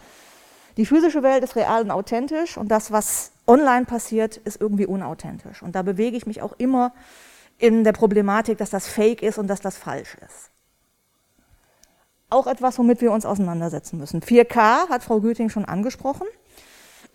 [0.77, 5.63] Die physische Welt ist real und authentisch und das, was online passiert, ist irgendwie unauthentisch.
[5.63, 6.93] Und da bewege ich mich auch immer
[7.59, 10.52] in der Problematik, dass das fake ist und dass das falsch ist
[12.33, 14.21] auch etwas, womit wir uns auseinandersetzen müssen.
[14.21, 16.27] 4K hat Frau Güting schon angesprochen.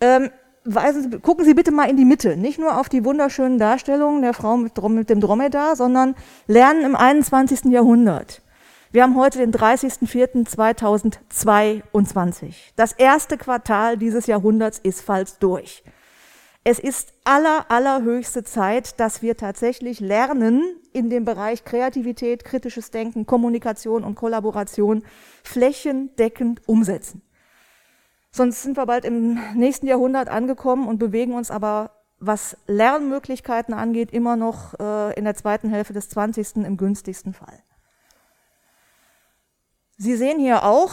[0.01, 0.29] Ähm,
[0.63, 4.33] Sie, gucken Sie bitte mal in die Mitte, nicht nur auf die wunderschönen Darstellungen der
[4.33, 6.13] Frau mit, mit dem Dromedar, sondern
[6.45, 7.71] lernen im 21.
[7.71, 8.41] Jahrhundert.
[8.91, 12.53] Wir haben heute den 30.04.2022.
[12.75, 15.83] Das erste Quartal dieses Jahrhunderts ist falls durch.
[16.69, 23.25] Es ist aller, allerhöchste Zeit, dass wir tatsächlich lernen, in dem Bereich Kreativität, kritisches Denken,
[23.25, 25.05] Kommunikation und Kollaboration
[25.45, 27.21] flächendeckend umsetzen.
[28.31, 34.11] Sonst sind wir bald im nächsten Jahrhundert angekommen und bewegen uns aber, was Lernmöglichkeiten angeht,
[34.11, 36.57] immer noch äh, in der zweiten Hälfte des 20.
[36.65, 37.63] im günstigsten Fall.
[39.95, 40.91] Sie sehen hier auch,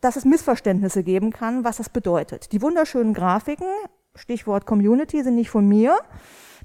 [0.00, 2.52] dass es Missverständnisse geben kann, was das bedeutet.
[2.52, 3.68] Die wunderschönen Grafiken
[4.14, 5.98] Stichwort Community, sind nicht von mir.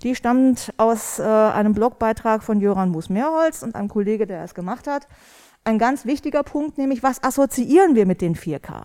[0.03, 4.88] Die stammt aus äh, einem Blogbeitrag von Jöran Mus-Mehrholz und einem Kollege, der es gemacht
[4.88, 5.07] hat.
[5.63, 8.83] Ein ganz wichtiger Punkt, nämlich was assoziieren wir mit den 4K?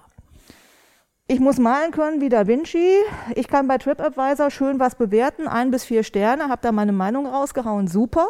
[1.28, 2.96] Ich muss malen können wie Da Vinci.
[3.34, 7.26] Ich kann bei TripAdvisor schön was bewerten, ein bis vier Sterne, habe da meine Meinung
[7.26, 8.28] rausgehauen, super.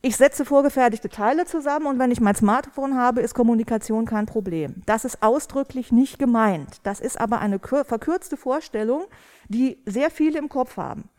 [0.00, 4.82] Ich setze vorgefertigte Teile zusammen und wenn ich mein Smartphone habe, ist Kommunikation kein Problem.
[4.86, 6.78] Das ist ausdrücklich nicht gemeint.
[6.84, 9.06] Das ist aber eine verkürzte Vorstellung,
[9.48, 11.10] die sehr viele im Kopf haben.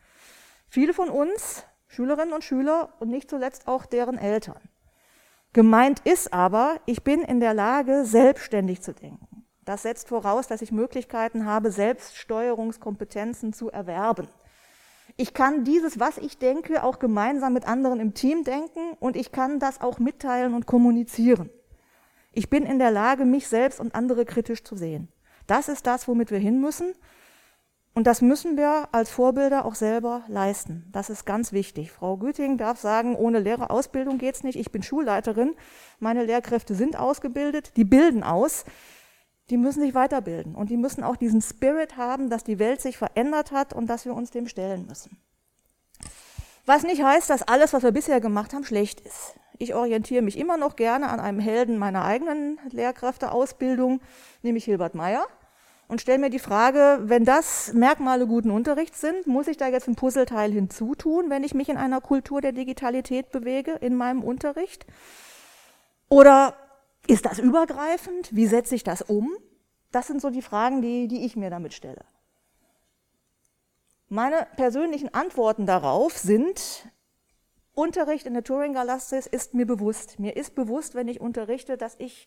[0.66, 4.60] Viele von uns, Schülerinnen und Schüler und nicht zuletzt auch deren Eltern.
[5.52, 9.44] Gemeint ist aber, ich bin in der Lage, selbstständig zu denken.
[9.66, 14.28] Das setzt voraus, dass ich Möglichkeiten habe, Selbststeuerungskompetenzen zu erwerben.
[15.20, 19.32] Ich kann dieses, was ich denke, auch gemeinsam mit anderen im Team denken und ich
[19.32, 21.50] kann das auch mitteilen und kommunizieren.
[22.32, 25.08] Ich bin in der Lage, mich selbst und andere kritisch zu sehen.
[25.46, 26.94] Das ist das, womit wir hin müssen.
[27.92, 30.88] Und das müssen wir als Vorbilder auch selber leisten.
[30.90, 31.92] Das ist ganz wichtig.
[31.92, 34.58] Frau Güting darf sagen, ohne Lehrerausbildung geht's nicht.
[34.58, 35.54] Ich bin Schulleiterin.
[35.98, 37.76] Meine Lehrkräfte sind ausgebildet.
[37.76, 38.64] Die bilden aus.
[39.50, 40.54] Die müssen sich weiterbilden.
[40.54, 44.04] Und die müssen auch diesen Spirit haben, dass die Welt sich verändert hat und dass
[44.04, 45.18] wir uns dem stellen müssen.
[46.66, 49.34] Was nicht heißt, dass alles, was wir bisher gemacht haben, schlecht ist.
[49.58, 54.00] Ich orientiere mich immer noch gerne an einem Helden meiner eigenen Lehrkräfteausbildung,
[54.42, 55.26] nämlich Hilbert Meyer
[55.90, 59.88] und stelle mir die Frage, wenn das Merkmale guten Unterrichts sind, muss ich da jetzt
[59.88, 64.86] ein Puzzleteil hinzutun, wenn ich mich in einer Kultur der Digitalität bewege in meinem Unterricht?
[66.08, 66.54] Oder
[67.10, 68.34] ist das übergreifend?
[68.34, 69.36] Wie setze ich das um?
[69.92, 72.04] Das sind so die Fragen, die, die ich mir damit stelle.
[74.08, 76.88] Meine persönlichen Antworten darauf sind,
[77.74, 80.18] Unterricht in der Turing-Galassis ist mir bewusst.
[80.18, 82.26] Mir ist bewusst, wenn ich unterrichte, dass ich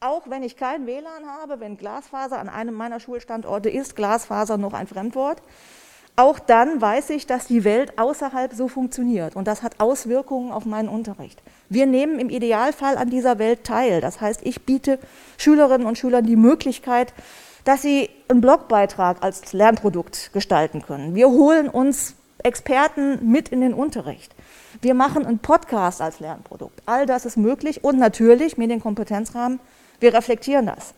[0.00, 4.74] auch wenn ich kein WLAN habe, wenn Glasfaser an einem meiner Schulstandorte ist, Glasfaser noch
[4.74, 5.40] ein Fremdwort,
[6.16, 10.64] auch dann weiß ich, dass die Welt außerhalb so funktioniert und das hat Auswirkungen auf
[10.66, 11.42] meinen Unterricht.
[11.74, 14.00] Wir nehmen im Idealfall an dieser Welt teil.
[14.00, 14.98] Das heißt, ich biete
[15.36, 17.12] Schülerinnen und Schülern die Möglichkeit,
[17.64, 21.14] dass sie einen Blogbeitrag als Lernprodukt gestalten können.
[21.14, 24.34] Wir holen uns Experten mit in den Unterricht.
[24.82, 26.82] Wir machen einen Podcast als Lernprodukt.
[26.86, 29.60] All das ist möglich und natürlich Medienkompetenzrahmen
[30.00, 30.94] wir reflektieren das.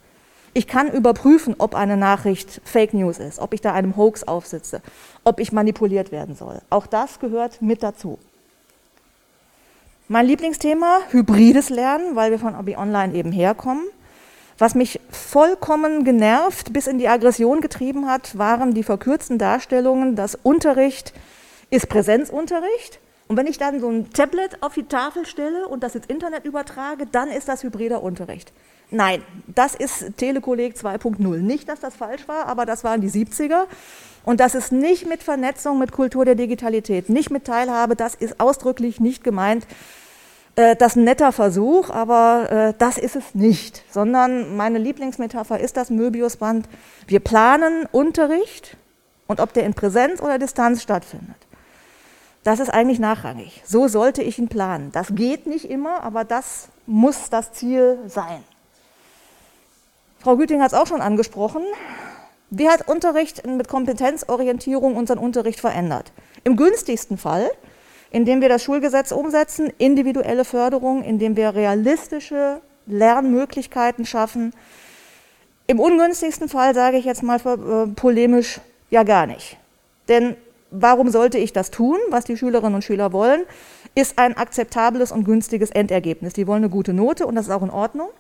[0.52, 4.80] Ich kann überprüfen, ob eine Nachricht Fake News ist, ob ich da einem Hoax aufsitze,
[5.22, 6.60] ob ich manipuliert werden soll.
[6.70, 8.18] Auch das gehört mit dazu.
[10.08, 13.82] Mein Lieblingsthema, hybrides Lernen, weil wir von Abi Online eben herkommen.
[14.56, 20.36] Was mich vollkommen genervt bis in die Aggression getrieben hat, waren die verkürzten Darstellungen, dass
[20.36, 21.12] Unterricht
[21.70, 23.00] ist Präsenzunterricht.
[23.26, 26.44] Und wenn ich dann so ein Tablet auf die Tafel stelle und das ins Internet
[26.44, 28.52] übertrage, dann ist das hybrider Unterricht.
[28.92, 31.38] Nein, das ist Telekolleg 2.0.
[31.38, 33.64] Nicht, dass das falsch war, aber das waren die 70er.
[34.26, 38.40] Und das ist nicht mit Vernetzung, mit Kultur der Digitalität, nicht mit Teilhabe, das ist
[38.40, 39.64] ausdrücklich nicht gemeint.
[40.56, 45.60] Äh, das ist ein netter Versuch, aber äh, das ist es nicht, sondern meine Lieblingsmetapher
[45.60, 46.68] ist das Möbiusband.
[47.06, 48.76] Wir planen Unterricht
[49.28, 51.36] und ob der in Präsenz oder Distanz stattfindet.
[52.42, 53.62] Das ist eigentlich nachrangig.
[53.64, 54.90] So sollte ich ihn planen.
[54.90, 58.42] Das geht nicht immer, aber das muss das Ziel sein.
[60.18, 61.62] Frau Güting hat es auch schon angesprochen.
[62.50, 66.12] Wie hat Unterricht mit Kompetenzorientierung unseren Unterricht verändert?
[66.44, 67.50] Im günstigsten Fall,
[68.10, 74.52] indem wir das Schulgesetz umsetzen, individuelle Förderung, indem wir realistische Lernmöglichkeiten schaffen.
[75.66, 79.56] Im ungünstigsten Fall sage ich jetzt mal äh, polemisch, ja gar nicht.
[80.08, 80.36] Denn
[80.70, 81.98] warum sollte ich das tun?
[82.10, 83.42] Was die Schülerinnen und Schüler wollen,
[83.96, 86.34] ist ein akzeptables und günstiges Endergebnis.
[86.34, 88.10] Die wollen eine gute Note und das ist auch in Ordnung.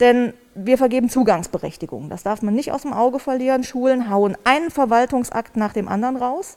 [0.00, 2.10] Denn wir vergeben Zugangsberechtigungen.
[2.10, 3.64] Das darf man nicht aus dem Auge verlieren.
[3.64, 6.56] Schulen hauen einen Verwaltungsakt nach dem anderen raus.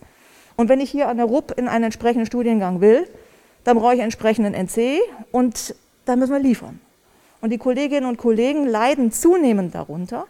[0.56, 3.08] Und wenn ich hier an der RUP in einen entsprechenden Studiengang will,
[3.64, 5.00] dann brauche ich einen entsprechenden NC
[5.32, 5.76] und
[6.06, 6.80] dann müssen wir liefern.
[7.42, 10.26] Und die Kolleginnen und Kollegen leiden zunehmend darunter,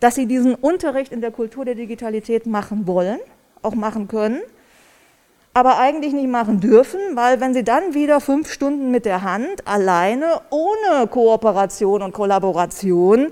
[0.00, 3.18] dass sie diesen Unterricht in der Kultur der Digitalität machen wollen,
[3.62, 4.40] auch machen können,
[5.54, 9.66] aber eigentlich nicht machen dürfen, weil wenn sie dann wieder fünf Stunden mit der Hand
[9.66, 13.28] alleine, ohne Kooperation und Kollaboration,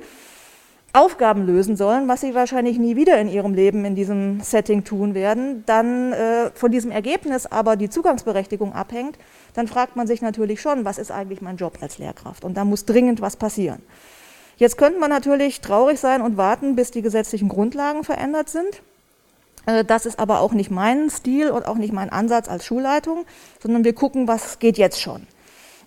[0.95, 5.15] Aufgaben lösen sollen, was sie wahrscheinlich nie wieder in ihrem Leben in diesem Setting tun
[5.15, 9.19] werden, dann äh, von diesem Ergebnis aber die Zugangsberechtigung abhängt,
[9.55, 12.45] dann fragt man sich natürlich schon, was ist eigentlich mein Job als Lehrkraft?
[12.45, 13.81] Und da muss dringend was passieren.
[14.59, 18.83] Jetzt könnte man natürlich traurig sein und warten, bis die gesetzlichen Grundlagen verändert sind.
[19.67, 23.25] Äh, das ist aber auch nicht mein Stil und auch nicht mein Ansatz als Schulleitung,
[23.63, 25.27] sondern wir gucken, was geht jetzt schon.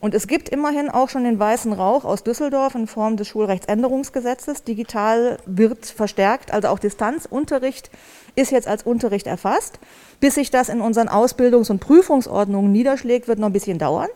[0.02, 4.64] Und es gibt immerhin auch schon den weißen Rauch aus Düsseldorf in Form des Schulrechtsänderungsgesetzes.
[4.64, 7.90] Digital wird verstärkt, also auch Distanzunterricht
[8.36, 9.80] ist jetzt als Unterricht erfasst.
[10.20, 14.10] Bis sich das in unseren Ausbildungs- und Prüfungsordnungen niederschlägt, wird noch ein bisschen dauern.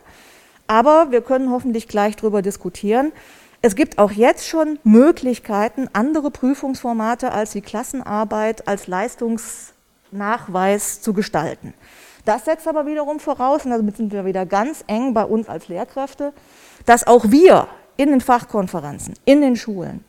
[0.66, 3.10] Aber wir können hoffentlich gleich darüber diskutieren,
[3.62, 11.74] es gibt auch jetzt schon Möglichkeiten, andere Prüfungsformate als die Klassenarbeit als Leistungsnachweis zu gestalten.
[12.24, 15.68] Das setzt aber wiederum voraus, und damit sind wir wieder ganz eng bei uns als
[15.68, 16.32] Lehrkräfte,
[16.86, 20.04] dass auch wir in den Fachkonferenzen, in den Schulen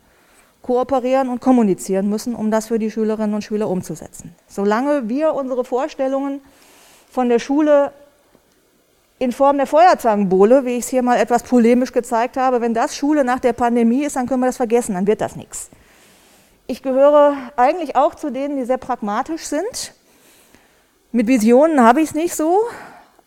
[0.62, 4.34] kooperieren und kommunizieren müssen, um das für die Schülerinnen und Schüler umzusetzen.
[4.46, 6.40] Solange wir unsere Vorstellungen
[7.10, 7.92] von der Schule
[9.22, 12.60] in Form der Feuerzangenbowle, wie ich es hier mal etwas polemisch gezeigt habe.
[12.60, 15.36] Wenn das Schule nach der Pandemie ist, dann können wir das vergessen, dann wird das
[15.36, 15.70] nichts.
[16.66, 19.94] Ich gehöre eigentlich auch zu denen, die sehr pragmatisch sind.
[21.12, 22.58] Mit Visionen habe ich es nicht so,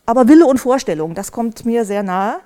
[0.05, 2.41] aber Wille und Vorstellung, das kommt mir sehr nahe.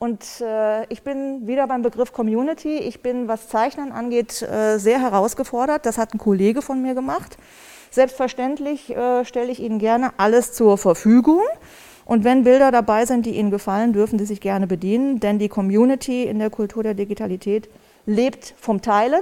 [0.00, 2.78] Und äh, ich bin wieder beim Begriff Community.
[2.78, 5.86] Ich bin, was Zeichnen angeht, äh, sehr herausgefordert.
[5.86, 7.36] Das hat ein Kollege von mir gemacht.
[7.92, 11.42] Selbstverständlich äh, stelle ich Ihnen gerne alles zur Verfügung.
[12.04, 15.48] Und wenn Bilder dabei sind, die Ihnen gefallen, dürfen Sie sich gerne bedienen, denn die
[15.48, 17.68] Community in der Kultur der Digitalität
[18.06, 19.20] lebt vom Teilen,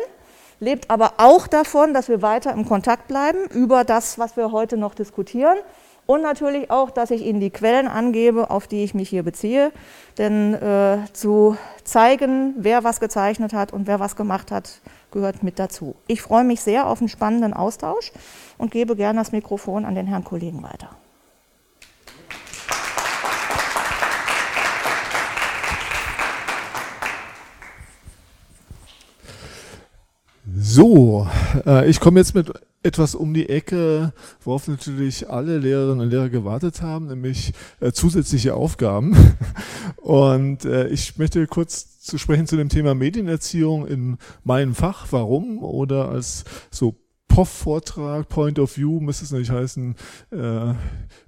[0.60, 4.76] lebt aber auch davon, dass wir weiter im Kontakt bleiben über das, was wir heute
[4.76, 5.58] noch diskutieren.
[6.06, 9.70] Und natürlich auch, dass ich Ihnen die Quellen angebe, auf die ich mich hier beziehe.
[10.18, 14.80] Denn äh, zu zeigen, wer was gezeichnet hat und wer was gemacht hat,
[15.12, 15.94] gehört mit dazu.
[16.08, 18.10] Ich freue mich sehr auf einen spannenden Austausch
[18.58, 20.90] und gebe gerne das Mikrofon an den Herrn Kollegen weiter.
[30.56, 31.28] So,
[31.66, 36.28] äh, ich komme jetzt mit etwas um die Ecke, worauf natürlich alle Lehrerinnen und Lehrer
[36.28, 39.16] gewartet haben, nämlich äh, zusätzliche Aufgaben.
[39.96, 45.06] Und äh, ich möchte kurz zu sprechen zu dem Thema Medienerziehung in meinem Fach.
[45.10, 45.62] Warum?
[45.62, 46.96] Oder als so
[47.40, 49.94] POV-Vortrag, Point of View, müsste es natürlich heißen,
[50.30, 50.74] äh,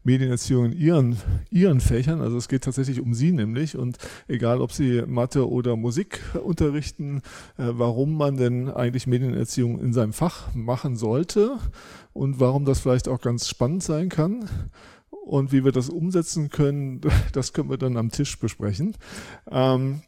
[0.05, 1.17] Medienerziehung in ihren,
[1.51, 2.21] ihren Fächern.
[2.21, 3.79] Also es geht tatsächlich um sie nämlich.
[3.79, 3.97] Und
[4.29, 7.23] egal, ob sie Mathe oder Musik unterrichten,
[7.57, 11.57] äh, warum man denn eigentlich Medienerziehung in seinem Fach machen sollte
[12.13, 14.49] und warum das vielleicht auch ganz spannend sein kann.
[15.25, 17.01] Und wie wir das umsetzen können,
[17.33, 18.97] das können wir dann am Tisch besprechen.
[19.51, 20.03] Ähm,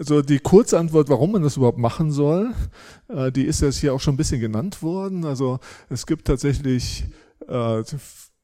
[0.00, 2.54] also die kurze Antwort, warum man das überhaupt machen soll,
[3.08, 5.26] äh, die ist jetzt hier auch schon ein bisschen genannt worden.
[5.26, 5.60] Also
[5.90, 7.04] es gibt tatsächlich
[7.46, 7.82] äh,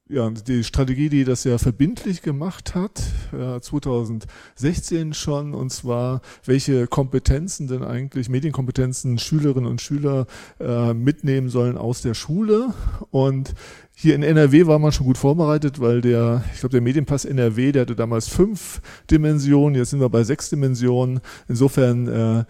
[0.09, 6.87] ja, die Strategie, die das ja verbindlich gemacht hat, äh, 2016 schon, und zwar, welche
[6.87, 10.27] Kompetenzen denn eigentlich, Medienkompetenzen Schülerinnen und Schüler
[10.61, 12.73] äh, mitnehmen sollen aus der Schule.
[13.11, 13.55] Und
[13.95, 17.73] hier in NRW war man schon gut vorbereitet, weil der, ich glaube, der Medienpass NRW,
[17.73, 21.21] der hatte damals fünf Dimensionen, jetzt sind wir bei sechs Dimensionen.
[21.49, 22.45] Insofern äh,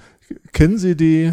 [0.52, 1.32] kennen Sie die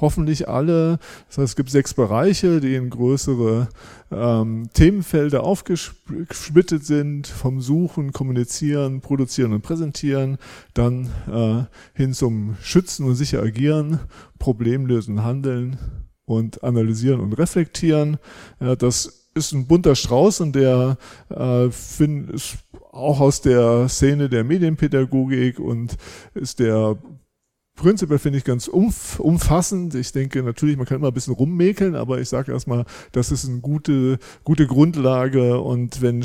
[0.00, 0.98] hoffentlich alle.
[1.28, 3.68] Das heißt, es gibt sechs Bereiche, die in größere
[4.10, 10.38] ähm, Themenfelder aufgesplittet sind, vom Suchen, Kommunizieren, Produzieren und Präsentieren,
[10.74, 11.64] dann äh,
[11.96, 14.00] hin zum Schützen und sicher agieren,
[14.38, 15.78] Problemlösen, Handeln
[16.24, 18.18] und Analysieren und Reflektieren.
[18.60, 20.96] Ja, das ist ein bunter Strauß und der
[21.28, 22.56] äh, find, ist
[22.92, 25.96] auch aus der Szene der Medienpädagogik und
[26.34, 26.96] ist der
[27.76, 29.94] prinzipiell finde ich ganz umf umfassend.
[29.94, 33.48] Ich denke natürlich, man kann immer ein bisschen rummäkeln, aber ich sage erstmal, das ist
[33.48, 36.24] eine gute, gute Grundlage und wenn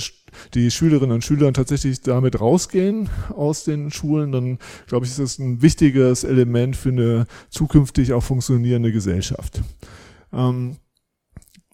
[0.53, 5.39] die Schülerinnen und Schüler tatsächlich damit rausgehen aus den Schulen, dann glaube ich, ist das
[5.39, 9.61] ein wichtiges Element für eine zukünftig auch funktionierende Gesellschaft.
[10.31, 10.77] Ähm,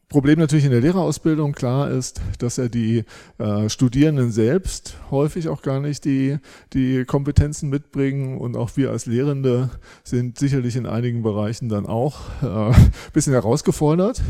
[0.10, 3.06] Problem natürlich in der Lehrerausbildung klar ist, dass ja die
[3.40, 6.38] äh, Studierenden selbst häufig auch gar nicht die,
[6.74, 9.72] die Kompetenzen mitbringen und auch wir als Lehrende
[10.04, 12.74] sind sicherlich in einigen Bereichen dann auch äh,
[13.14, 14.22] bisschen herausgefordert.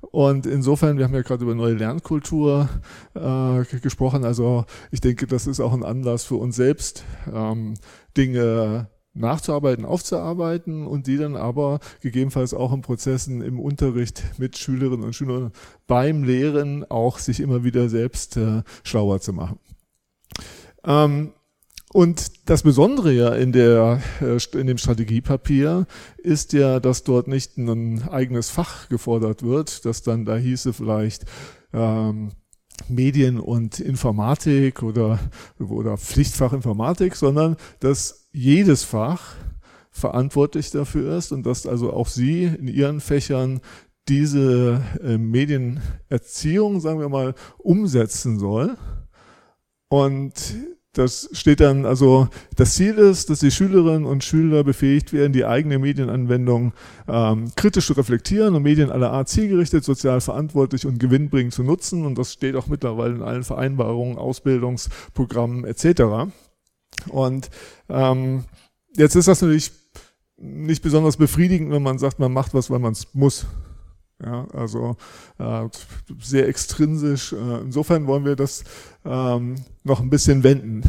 [0.00, 2.68] Und insofern, wir haben ja gerade über neue Lernkultur
[3.14, 7.74] äh, gesprochen, also ich denke, das ist auch ein Anlass für uns selbst, ähm,
[8.16, 8.88] Dinge
[9.18, 15.14] nachzuarbeiten, aufzuarbeiten und die dann aber gegebenenfalls auch in Prozessen im Unterricht mit Schülerinnen und
[15.14, 15.52] Schülern
[15.86, 19.58] beim Lehren auch sich immer wieder selbst äh, schlauer zu machen.
[20.84, 21.32] Ähm,
[21.92, 25.86] und das Besondere ja in, der, äh, in dem Strategiepapier
[26.18, 31.24] ist ja, dass dort nicht ein eigenes Fach gefordert wird, dass dann da hieße vielleicht
[31.72, 32.30] ähm,
[32.88, 35.18] Medien und Informatik oder,
[35.58, 39.34] oder Pflichtfach Informatik, sondern dass jedes Fach
[39.90, 43.60] verantwortlich dafür ist und dass also auch Sie in Ihren Fächern
[44.08, 48.76] diese äh, Medienerziehung, sagen wir mal, umsetzen soll.
[49.88, 50.34] Und
[50.94, 55.44] das steht dann, also das Ziel ist, dass die Schülerinnen und Schüler befähigt werden, die
[55.44, 56.72] eigene Medienanwendung
[57.06, 62.06] ähm, kritisch zu reflektieren und Medien aller Art zielgerichtet, sozial verantwortlich und gewinnbringend zu nutzen.
[62.06, 66.32] Und das steht auch mittlerweile in allen Vereinbarungen, Ausbildungsprogrammen etc.
[67.08, 67.50] Und
[67.88, 68.44] ähm,
[68.96, 69.72] jetzt ist das natürlich
[70.36, 73.46] nicht besonders befriedigend, wenn man sagt, man macht was, weil man es muss.
[74.24, 74.96] Ja, also
[75.38, 75.68] äh,
[76.20, 77.32] sehr extrinsisch.
[77.32, 78.64] Äh, insofern wollen wir das
[79.04, 80.82] ähm, noch ein bisschen wenden.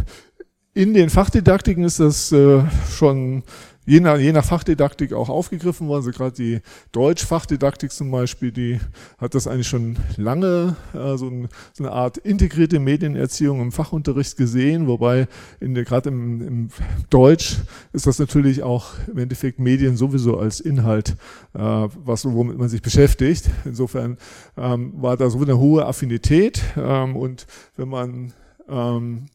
[0.73, 3.43] In den Fachdidaktiken ist das äh, schon
[3.89, 6.05] je nach, je nach Fachdidaktik auch aufgegriffen worden.
[6.05, 6.61] Also gerade die
[6.91, 8.79] Deutsch-Fachdidaktik zum Beispiel, die
[9.17, 14.37] hat das eigentlich schon lange äh, so, ein, so, eine Art integrierte Medienerziehung im Fachunterricht
[14.37, 15.27] gesehen, wobei
[15.59, 16.69] gerade im, im
[17.09, 17.57] Deutsch
[17.91, 21.15] ist das natürlich auch im Endeffekt Medien sowieso als Inhalt,
[21.55, 23.49] äh, was womit man sich beschäftigt.
[23.65, 24.17] Insofern
[24.55, 28.33] ähm, war da so eine hohe Affinität ähm, und wenn man
[28.69, 29.25] ähm,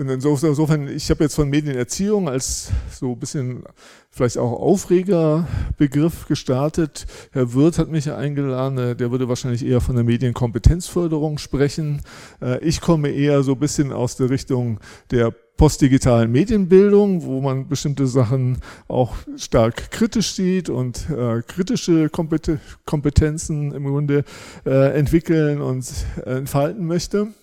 [0.00, 3.64] und insofern, ich habe jetzt von Medienerziehung als so ein bisschen
[4.10, 7.06] vielleicht auch Aufregerbegriff gestartet.
[7.32, 12.00] Herr Wirth hat mich eingeladen, äh, der würde wahrscheinlich eher von der Medienkompetenzförderung sprechen.
[12.40, 14.80] Äh, ich komme eher so ein bisschen aus der Richtung
[15.10, 18.56] der postdigitalen Medienbildung, wo man bestimmte Sachen
[18.88, 24.24] auch stark kritisch sieht und äh, kritische Kompetenzen im Grunde
[24.64, 25.86] äh, entwickeln und
[26.24, 27.34] entfalten möchte.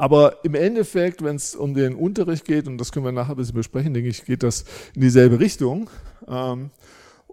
[0.00, 3.36] Aber im Endeffekt, wenn es um den Unterricht geht, und das können wir nachher ein
[3.36, 5.90] bisschen besprechen, denke ich, geht das in dieselbe Richtung.
[6.26, 6.70] Ähm,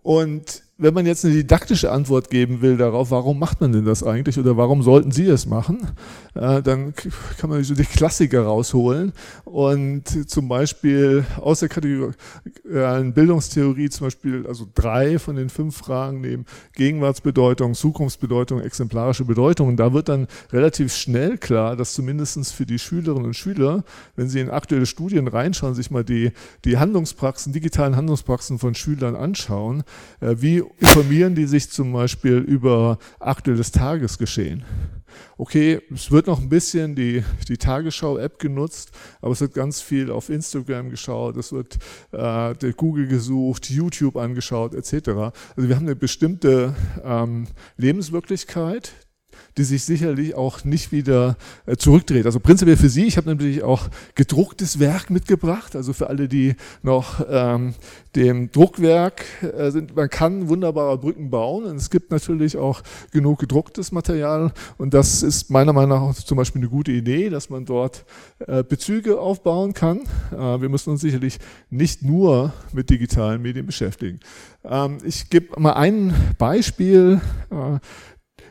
[0.04, 4.04] und wenn man jetzt eine didaktische Antwort geben will darauf, warum macht man denn das
[4.04, 5.88] eigentlich oder warum sollten Sie es machen,
[6.36, 6.94] äh, dann
[7.38, 9.14] kann man so die Klassiker rausholen
[9.46, 12.14] und zum Beispiel aus der Kategorie
[12.72, 19.70] äh, Bildungstheorie zum Beispiel, also drei von den fünf Fragen nehmen, Gegenwartsbedeutung, Zukunftsbedeutung, exemplarische Bedeutung.
[19.70, 23.84] Und da wird dann relativ schnell klar, dass zumindest für die Schülerinnen und Schüler,
[24.16, 26.32] wenn sie in aktuelle Studien reinschauen, sich mal die,
[26.66, 29.84] die Handlungspraxen, digitalen Handlungspraxen von Schülern anschauen,
[30.20, 34.64] äh, wie informieren die sich zum Beispiel über aktuelles Tagesgeschehen.
[35.38, 38.92] Okay, es wird noch ein bisschen die, die Tagesschau-App genutzt,
[39.22, 41.78] aber es wird ganz viel auf Instagram geschaut, es wird
[42.12, 45.10] äh, Google gesucht, YouTube angeschaut, etc.
[45.56, 47.48] Also wir haben eine bestimmte ähm,
[47.78, 48.94] Lebenswirklichkeit,
[49.58, 51.36] die sich sicherlich auch nicht wieder
[51.66, 52.26] äh, zurückdreht.
[52.26, 56.56] Also prinzipiell für Sie, ich habe natürlich auch gedrucktes Werk mitgebracht, also für alle, die
[56.84, 57.74] noch ähm,
[58.16, 62.82] dem Druckwerk äh, sind, man kann wunderbare Brücken bauen und es gibt natürlich auch
[63.12, 67.50] genug gedrucktes Material und das ist meiner Meinung nach zum Beispiel eine gute Idee, dass
[67.50, 68.06] man dort
[68.40, 70.02] äh, Bezüge aufbauen kann.
[70.32, 71.40] Äh, wir müssen uns sicherlich
[71.70, 74.20] nicht nur mit digitalen Medien beschäftigen.
[74.64, 77.22] Ähm, ich gebe mal ein Beispiel.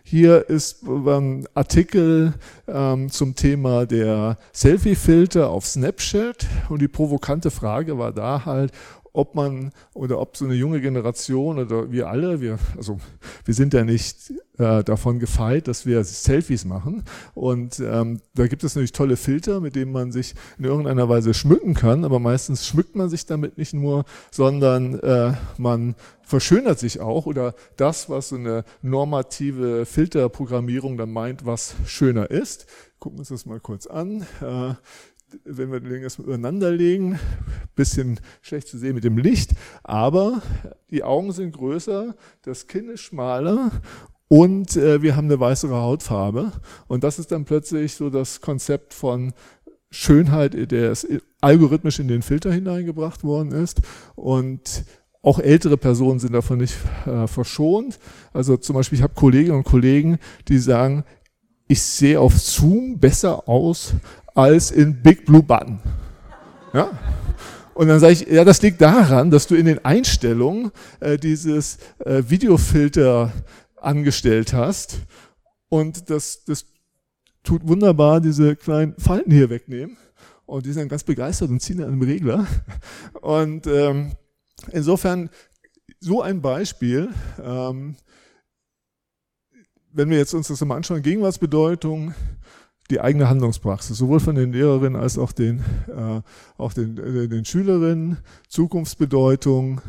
[0.08, 2.34] Hier ist ein Artikel
[2.68, 6.46] ähm, zum Thema der Selfie-Filter auf Snapchat.
[6.68, 8.70] Und die provokante Frage war da halt,
[9.16, 12.98] ob man oder ob so eine junge Generation oder wir alle, wir, also
[13.44, 17.04] wir sind ja nicht äh, davon gefeit, dass wir Selfies machen.
[17.34, 21.32] Und ähm, da gibt es natürlich tolle Filter, mit denen man sich in irgendeiner Weise
[21.32, 27.00] schmücken kann, aber meistens schmückt man sich damit nicht nur, sondern äh, man verschönert sich
[27.00, 32.66] auch oder das, was so eine normative Filterprogrammierung dann meint, was schöner ist.
[32.98, 34.26] Gucken wir uns das mal kurz an.
[34.42, 34.74] Äh,
[35.44, 37.18] wenn wir den erstmal übereinander legen,
[37.74, 40.42] bisschen schlecht zu sehen mit dem Licht, aber
[40.90, 43.70] die Augen sind größer, das Kinn ist schmaler
[44.28, 46.52] und äh, wir haben eine weißere Hautfarbe.
[46.88, 49.32] Und das ist dann plötzlich so das Konzept von
[49.90, 50.96] Schönheit, der
[51.40, 53.82] algorithmisch in den Filter hineingebracht worden ist.
[54.16, 54.84] Und
[55.22, 57.98] auch ältere Personen sind davon nicht äh, verschont.
[58.32, 60.18] Also zum Beispiel, ich habe Kolleginnen und Kollegen,
[60.48, 61.04] die sagen,
[61.68, 63.94] ich sehe auf Zoom besser aus
[64.36, 65.80] als in Big Blue Button.
[66.72, 66.90] Ja?
[67.74, 70.70] Und dann sage ich, ja, das liegt daran, dass du in den Einstellungen
[71.00, 73.32] äh, dieses äh, Videofilter
[73.76, 74.98] angestellt hast
[75.68, 76.66] und das, das
[77.42, 79.96] tut wunderbar diese kleinen Falten hier wegnehmen.
[80.44, 82.46] Und die sind dann ganz begeistert und ziehen an einem Regler.
[83.20, 84.12] Und ähm,
[84.70, 85.28] insofern
[85.98, 87.08] so ein Beispiel,
[87.42, 87.96] ähm,
[89.92, 92.14] wenn wir jetzt uns das mal anschauen, Gegenwartsbedeutung,
[92.90, 96.20] die eigene Handlungspraxis, sowohl von den Lehrerinnen als auch den, äh,
[96.56, 98.18] auch den, äh, den Schülerinnen,
[98.48, 99.80] Zukunftsbedeutung.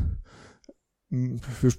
[1.10, 1.72] Hm, wir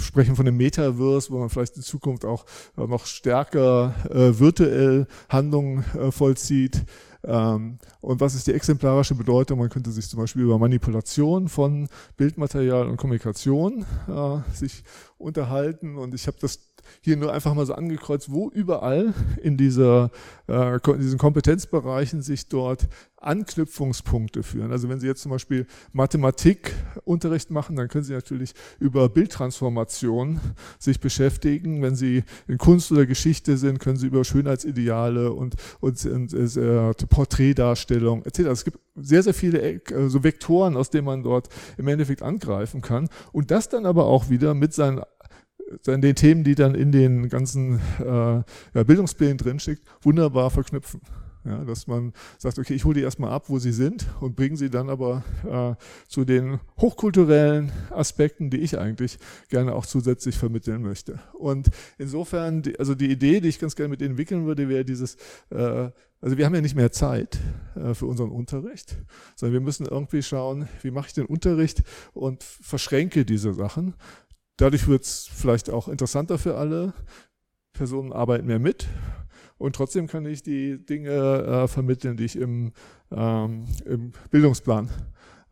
[0.00, 2.44] sprechen von dem Metaverse, wo man vielleicht in Zukunft auch
[2.76, 6.84] äh, noch stärker äh, virtuell Handlungen äh, vollzieht.
[7.24, 9.58] Ähm, und was ist die exemplarische Bedeutung?
[9.58, 14.84] Man könnte sich zum Beispiel über Manipulation von Bildmaterial und Kommunikation äh, sich
[15.16, 15.96] unterhalten.
[15.96, 20.10] Und ich habe das hier nur einfach mal so angekreuzt, wo überall in, dieser,
[20.48, 22.88] äh, in diesen Kompetenzbereichen sich dort
[23.24, 24.70] Anknüpfungspunkte führen.
[24.70, 30.40] Also wenn Sie jetzt zum Beispiel Mathematikunterricht machen, dann können Sie natürlich über Bildtransformation
[30.78, 31.82] sich beschäftigen.
[31.82, 36.92] Wenn Sie in Kunst oder Geschichte sind, können Sie über Schönheitsideale und, und, und äh,
[37.08, 38.40] Porträtdarstellung etc.
[38.40, 42.82] Es gibt sehr, sehr viele äh, so Vektoren, aus denen man dort im Endeffekt angreifen
[42.82, 43.08] kann.
[43.32, 45.02] Und das dann aber auch wieder mit seinen
[45.84, 51.00] dann den Themen, die dann in den ganzen äh, ja, Bildungsplänen drinsteckt, wunderbar verknüpfen.
[51.46, 54.56] Ja, dass man sagt, okay, ich hole die erstmal ab, wo sie sind und bringe
[54.56, 55.74] sie dann aber äh,
[56.08, 59.18] zu den hochkulturellen Aspekten, die ich eigentlich
[59.50, 61.18] gerne auch zusätzlich vermitteln möchte.
[61.34, 64.86] Und insofern, die, also die Idee, die ich ganz gerne mit Ihnen entwickeln würde, wäre
[64.86, 65.16] dieses,
[65.50, 65.90] äh,
[66.22, 67.38] also wir haben ja nicht mehr Zeit
[67.76, 68.96] äh, für unseren Unterricht,
[69.36, 71.82] sondern wir müssen irgendwie schauen, wie mache ich den Unterricht
[72.14, 73.92] und verschränke diese Sachen.
[74.56, 76.92] Dadurch wird es vielleicht auch interessanter für alle.
[77.72, 78.86] Personen arbeiten mehr mit
[79.58, 82.72] und trotzdem kann ich die Dinge äh, vermitteln, die ich im,
[83.10, 84.90] ähm, im Bildungsplan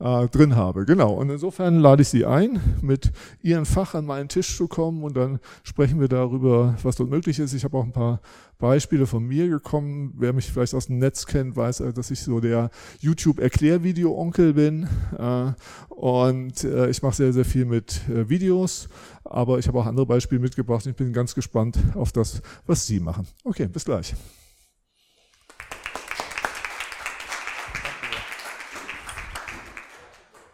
[0.03, 0.85] äh, drin habe.
[0.85, 1.13] Genau.
[1.13, 5.17] Und insofern lade ich Sie ein, mit Ihrem Fach an meinen Tisch zu kommen und
[5.17, 7.53] dann sprechen wir darüber, was dort möglich ist.
[7.53, 8.21] Ich habe auch ein paar
[8.59, 10.15] Beispiele von mir gekommen.
[10.17, 14.89] Wer mich vielleicht aus dem Netz kennt, weiß, äh, dass ich so der YouTube-Erklärvideo-Onkel bin.
[15.19, 15.53] Äh,
[15.89, 18.89] und äh, ich mache sehr, sehr viel mit Videos.
[19.25, 20.87] Aber ich habe auch andere Beispiele mitgebracht.
[20.87, 23.27] Ich bin ganz gespannt auf das, was Sie machen.
[23.45, 24.15] Okay, bis gleich.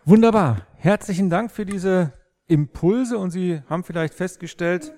[0.08, 0.66] Wunderbar.
[0.76, 2.14] Herzlichen Dank für diese
[2.46, 4.94] Impulse und Sie haben vielleicht festgestellt,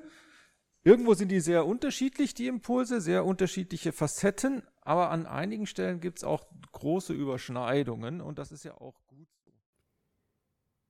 [0.85, 6.19] irgendwo sind die sehr unterschiedlich, die Impulse, sehr unterschiedliche Facetten, aber an einigen Stellen gibt
[6.19, 9.27] es auch große Überschneidungen und das ist ja auch gut.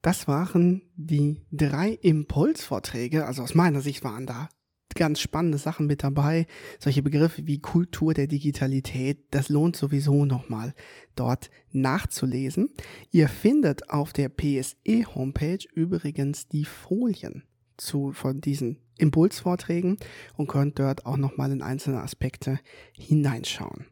[0.03, 4.51] Das waren die drei Impulsvorträge, also aus meiner Sicht waren da
[4.95, 6.47] ganz spannende Sachen mit dabei.
[6.79, 10.75] Solche Begriffe wie Kultur der Digitalität, das lohnt sowieso nochmal
[11.17, 12.71] dort nachzulesen.
[13.11, 17.45] Ihr findet auf der PSE Homepage übrigens die Folien
[17.77, 19.97] zu, von diesen Impulsvorträgen
[20.37, 22.61] und könnt dort auch nochmal in einzelne Aspekte
[22.93, 23.87] hineinschauen.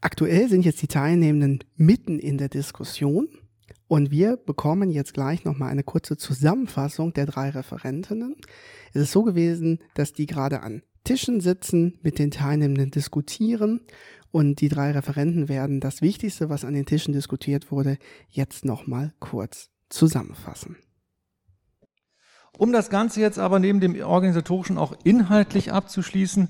[0.00, 3.28] Aktuell sind jetzt die Teilnehmenden mitten in der Diskussion
[3.88, 8.36] und wir bekommen jetzt gleich nochmal eine kurze Zusammenfassung der drei Referentinnen.
[8.92, 13.80] Es ist so gewesen, dass die gerade an Tischen sitzen, mit den Teilnehmenden diskutieren
[14.32, 17.96] und die drei Referenten werden das Wichtigste, was an den Tischen diskutiert wurde,
[18.28, 20.76] jetzt nochmal kurz zusammenfassen.
[22.58, 26.48] Um das Ganze jetzt aber neben dem organisatorischen auch inhaltlich abzuschließen,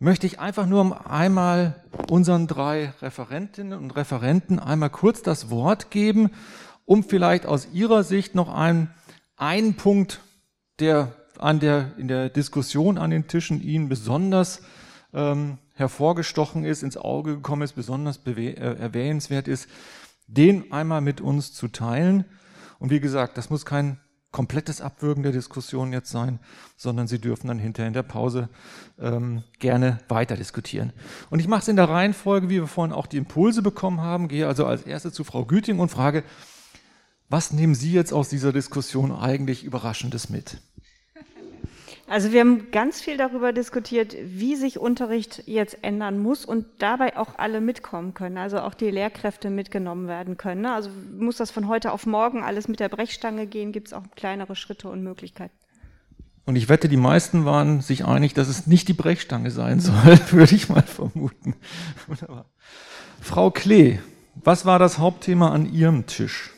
[0.00, 6.30] möchte ich einfach nur einmal unseren drei Referentinnen und Referenten einmal kurz das Wort geben,
[6.86, 8.90] um vielleicht aus ihrer Sicht noch einen,
[9.36, 10.20] einen Punkt,
[10.80, 14.62] der an der, in der Diskussion an den Tischen Ihnen besonders
[15.12, 19.68] ähm, hervorgestochen ist, ins Auge gekommen ist, besonders äh, erwähnenswert ist,
[20.26, 22.24] den einmal mit uns zu teilen.
[22.78, 24.00] Und wie gesagt, das muss kein
[24.32, 26.38] komplettes Abwürgen der Diskussion jetzt sein,
[26.76, 28.48] sondern Sie dürfen dann hinterher in der Pause
[28.98, 30.92] ähm, gerne weiter diskutieren.
[31.30, 34.28] Und ich mache es in der Reihenfolge, wie wir vorhin auch die Impulse bekommen haben,
[34.28, 36.22] gehe also als erste zu Frau Güting und frage,
[37.28, 40.58] was nehmen Sie jetzt aus dieser Diskussion eigentlich Überraschendes mit?
[42.10, 47.16] Also wir haben ganz viel darüber diskutiert, wie sich Unterricht jetzt ändern muss und dabei
[47.16, 50.62] auch alle mitkommen können, also auch die Lehrkräfte mitgenommen werden können.
[50.62, 50.74] Ne?
[50.74, 54.02] Also muss das von heute auf morgen alles mit der Brechstange gehen, gibt es auch
[54.16, 55.54] kleinere Schritte und Möglichkeiten.
[56.46, 60.18] Und ich wette, die meisten waren sich einig, dass es nicht die Brechstange sein soll,
[60.32, 61.54] würde ich mal vermuten.
[62.08, 62.46] Wunderbar.
[63.20, 64.00] Frau Klee,
[64.34, 66.50] was war das Hauptthema an Ihrem Tisch?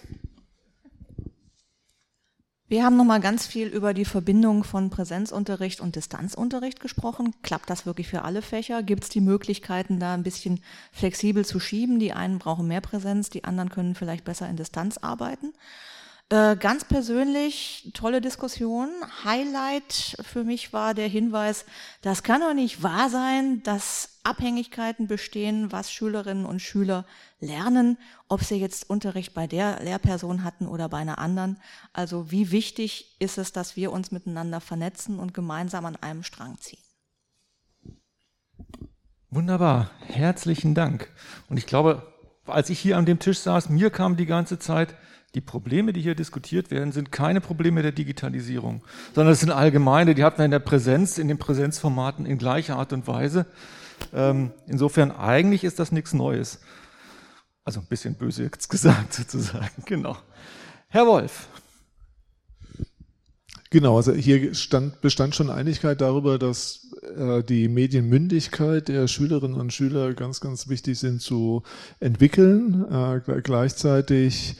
[2.73, 7.35] Wir haben nochmal ganz viel über die Verbindung von Präsenzunterricht und Distanzunterricht gesprochen.
[7.43, 8.83] Klappt das wirklich für alle Fächer?
[8.83, 10.59] Gibt es die Möglichkeiten, da ein bisschen
[10.91, 11.99] flexibel zu schieben?
[11.99, 15.53] Die einen brauchen mehr Präsenz, die anderen können vielleicht besser in Distanz arbeiten.
[16.33, 18.89] Äh, ganz persönlich, tolle Diskussion.
[19.23, 21.67] Highlight für mich war der Hinweis,
[22.01, 27.05] das kann doch nicht wahr sein, dass Abhängigkeiten bestehen, was Schülerinnen und Schüler
[27.39, 31.61] lernen, ob sie jetzt Unterricht bei der Lehrperson hatten oder bei einer anderen.
[31.93, 36.57] Also wie wichtig ist es, dass wir uns miteinander vernetzen und gemeinsam an einem Strang
[36.57, 36.81] ziehen.
[39.29, 41.11] Wunderbar, herzlichen Dank.
[41.51, 42.11] Und ich glaube,
[42.47, 44.97] als ich hier an dem Tisch saß, mir kam die ganze Zeit,
[45.35, 48.83] die Probleme, die hier diskutiert werden, sind keine Probleme der Digitalisierung,
[49.15, 52.77] sondern es sind allgemeine, die hatten wir in der Präsenz, in den Präsenzformaten in gleicher
[52.77, 53.47] Art und Weise.
[54.13, 56.61] Ähm, insofern eigentlich ist das nichts Neues.
[57.65, 60.17] Also ein bisschen böse jetzt gesagt sozusagen, genau.
[60.89, 61.49] Herr Wolf.
[63.71, 69.73] Genau, also hier stand, bestand schon Einigkeit darüber, dass äh, die Medienmündigkeit der Schülerinnen und
[69.73, 71.63] Schüler ganz, ganz wichtig sind zu
[71.99, 72.85] entwickeln.
[72.93, 74.57] Äh, gleichzeitig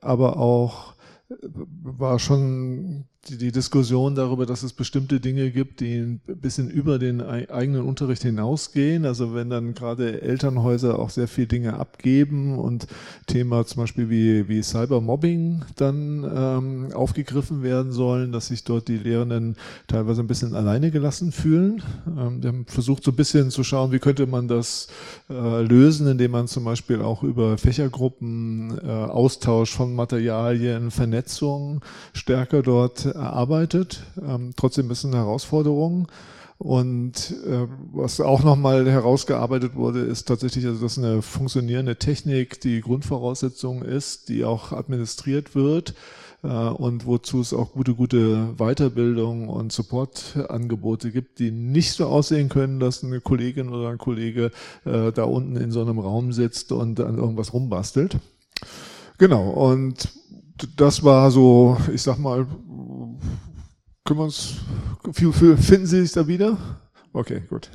[0.00, 0.94] aber auch
[1.30, 7.20] war schon die, Diskussion darüber, dass es bestimmte Dinge gibt, die ein bisschen über den
[7.20, 9.04] eigenen Unterricht hinausgehen.
[9.04, 12.86] Also wenn dann gerade Elternhäuser auch sehr viele Dinge abgeben und
[13.26, 18.96] Thema zum Beispiel wie, wie Cybermobbing dann ähm, aufgegriffen werden sollen, dass sich dort die
[18.96, 19.56] Lehrenden
[19.88, 21.82] teilweise ein bisschen alleine gelassen fühlen.
[22.06, 24.88] Ähm, wir haben versucht so ein bisschen zu schauen, wie könnte man das
[25.28, 31.82] äh, lösen, indem man zum Beispiel auch über Fächergruppen, äh, Austausch von Materialien, Vernetzung
[32.14, 34.02] stärker dort erarbeitet.
[34.26, 36.08] Ähm, trotzdem ist es eine Herausforderung.
[36.58, 42.80] Und äh, was auch nochmal herausgearbeitet wurde, ist tatsächlich, also dass eine funktionierende Technik die
[42.80, 45.94] Grundvoraussetzung ist, die auch administriert wird
[46.42, 52.48] äh, und wozu es auch gute, gute Weiterbildung und Supportangebote gibt, die nicht so aussehen
[52.48, 54.50] können, dass eine Kollegin oder ein Kollege
[54.84, 58.18] äh, da unten in so einem Raum sitzt und an irgendwas rumbastelt.
[59.18, 60.08] Genau, und
[60.76, 62.46] das war so, ich sag mal,
[64.08, 64.56] können wir uns,
[65.12, 66.56] finden Sie sich da wieder?
[67.12, 67.70] Okay, gut.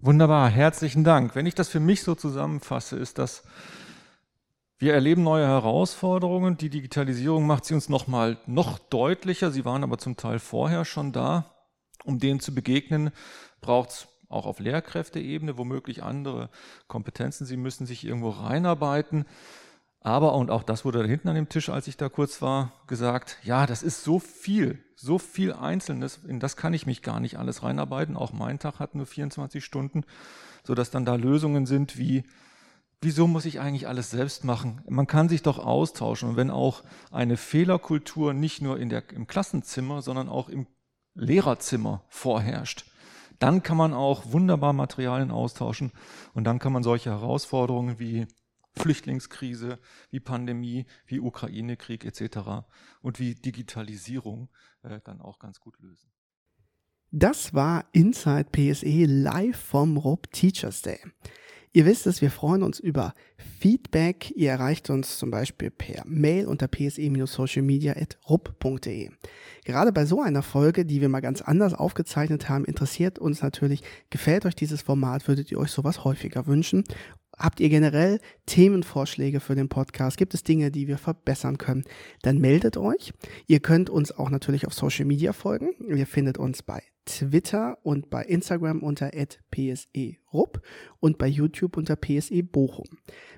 [0.00, 1.34] Wunderbar, herzlichen Dank.
[1.34, 3.42] Wenn ich das für mich so zusammenfasse, ist das,
[4.78, 6.56] wir erleben neue Herausforderungen.
[6.56, 9.50] Die Digitalisierung macht sie uns nochmal noch deutlicher.
[9.50, 11.54] Sie waren aber zum Teil vorher schon da.
[12.04, 13.10] Um denen zu begegnen,
[13.60, 16.48] braucht es auch auf Lehrkräfteebene womöglich andere
[16.88, 17.44] Kompetenzen.
[17.44, 19.26] Sie müssen sich irgendwo reinarbeiten.
[20.02, 22.72] Aber, und auch das wurde da hinten an dem Tisch, als ich da kurz war,
[22.86, 27.20] gesagt, ja, das ist so viel, so viel Einzelnes, in das kann ich mich gar
[27.20, 28.16] nicht alles reinarbeiten.
[28.16, 30.04] Auch mein Tag hat nur 24 Stunden,
[30.64, 32.24] so dass dann da Lösungen sind wie,
[33.02, 34.80] wieso muss ich eigentlich alles selbst machen?
[34.88, 36.30] Man kann sich doch austauschen.
[36.30, 40.66] Und wenn auch eine Fehlerkultur nicht nur in der, im Klassenzimmer, sondern auch im
[41.14, 42.86] Lehrerzimmer vorherrscht,
[43.38, 45.92] dann kann man auch wunderbar Materialien austauschen
[46.34, 48.26] und dann kann man solche Herausforderungen wie
[48.80, 49.78] Flüchtlingskrise,
[50.10, 52.64] wie Pandemie, wie Ukraine-Krieg etc.
[53.02, 54.48] und wie Digitalisierung
[54.82, 56.10] äh, dann auch ganz gut lösen.
[57.12, 61.00] Das war Inside PSE live vom RUB Teachers Day.
[61.72, 63.14] Ihr wisst es, wir freuen uns über
[63.60, 64.32] Feedback.
[64.34, 69.10] Ihr erreicht uns zum Beispiel per Mail unter pse-socialmedia.rup.de.
[69.64, 73.84] Gerade bei so einer Folge, die wir mal ganz anders aufgezeichnet haben, interessiert uns natürlich,
[74.10, 76.82] gefällt euch dieses Format, würdet ihr euch sowas häufiger wünschen?
[77.40, 80.18] Habt ihr generell Themenvorschläge für den Podcast?
[80.18, 81.84] Gibt es Dinge, die wir verbessern können?
[82.20, 83.14] Dann meldet euch.
[83.46, 85.70] Ihr könnt uns auch natürlich auf Social Media folgen.
[85.88, 89.10] Ihr findet uns bei Twitter und bei Instagram unter
[89.50, 90.62] pserup
[91.00, 92.86] und bei YouTube unter PSE Bochum.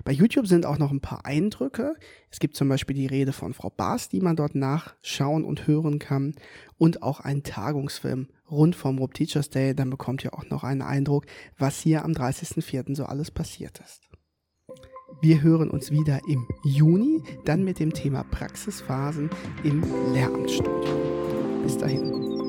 [0.03, 1.95] Bei YouTube sind auch noch ein paar Eindrücke.
[2.29, 5.99] Es gibt zum Beispiel die Rede von Frau Baas, die man dort nachschauen und hören
[5.99, 6.35] kann
[6.77, 9.75] und auch einen Tagungsfilm rund vom Rob Teachers Day.
[9.75, 11.25] Dann bekommt ihr auch noch einen Eindruck,
[11.57, 12.95] was hier am 30.04.
[12.95, 14.01] so alles passiert ist.
[15.21, 19.29] Wir hören uns wieder im Juni, dann mit dem Thema Praxisphasen
[19.63, 22.42] im Lehramtsstudium.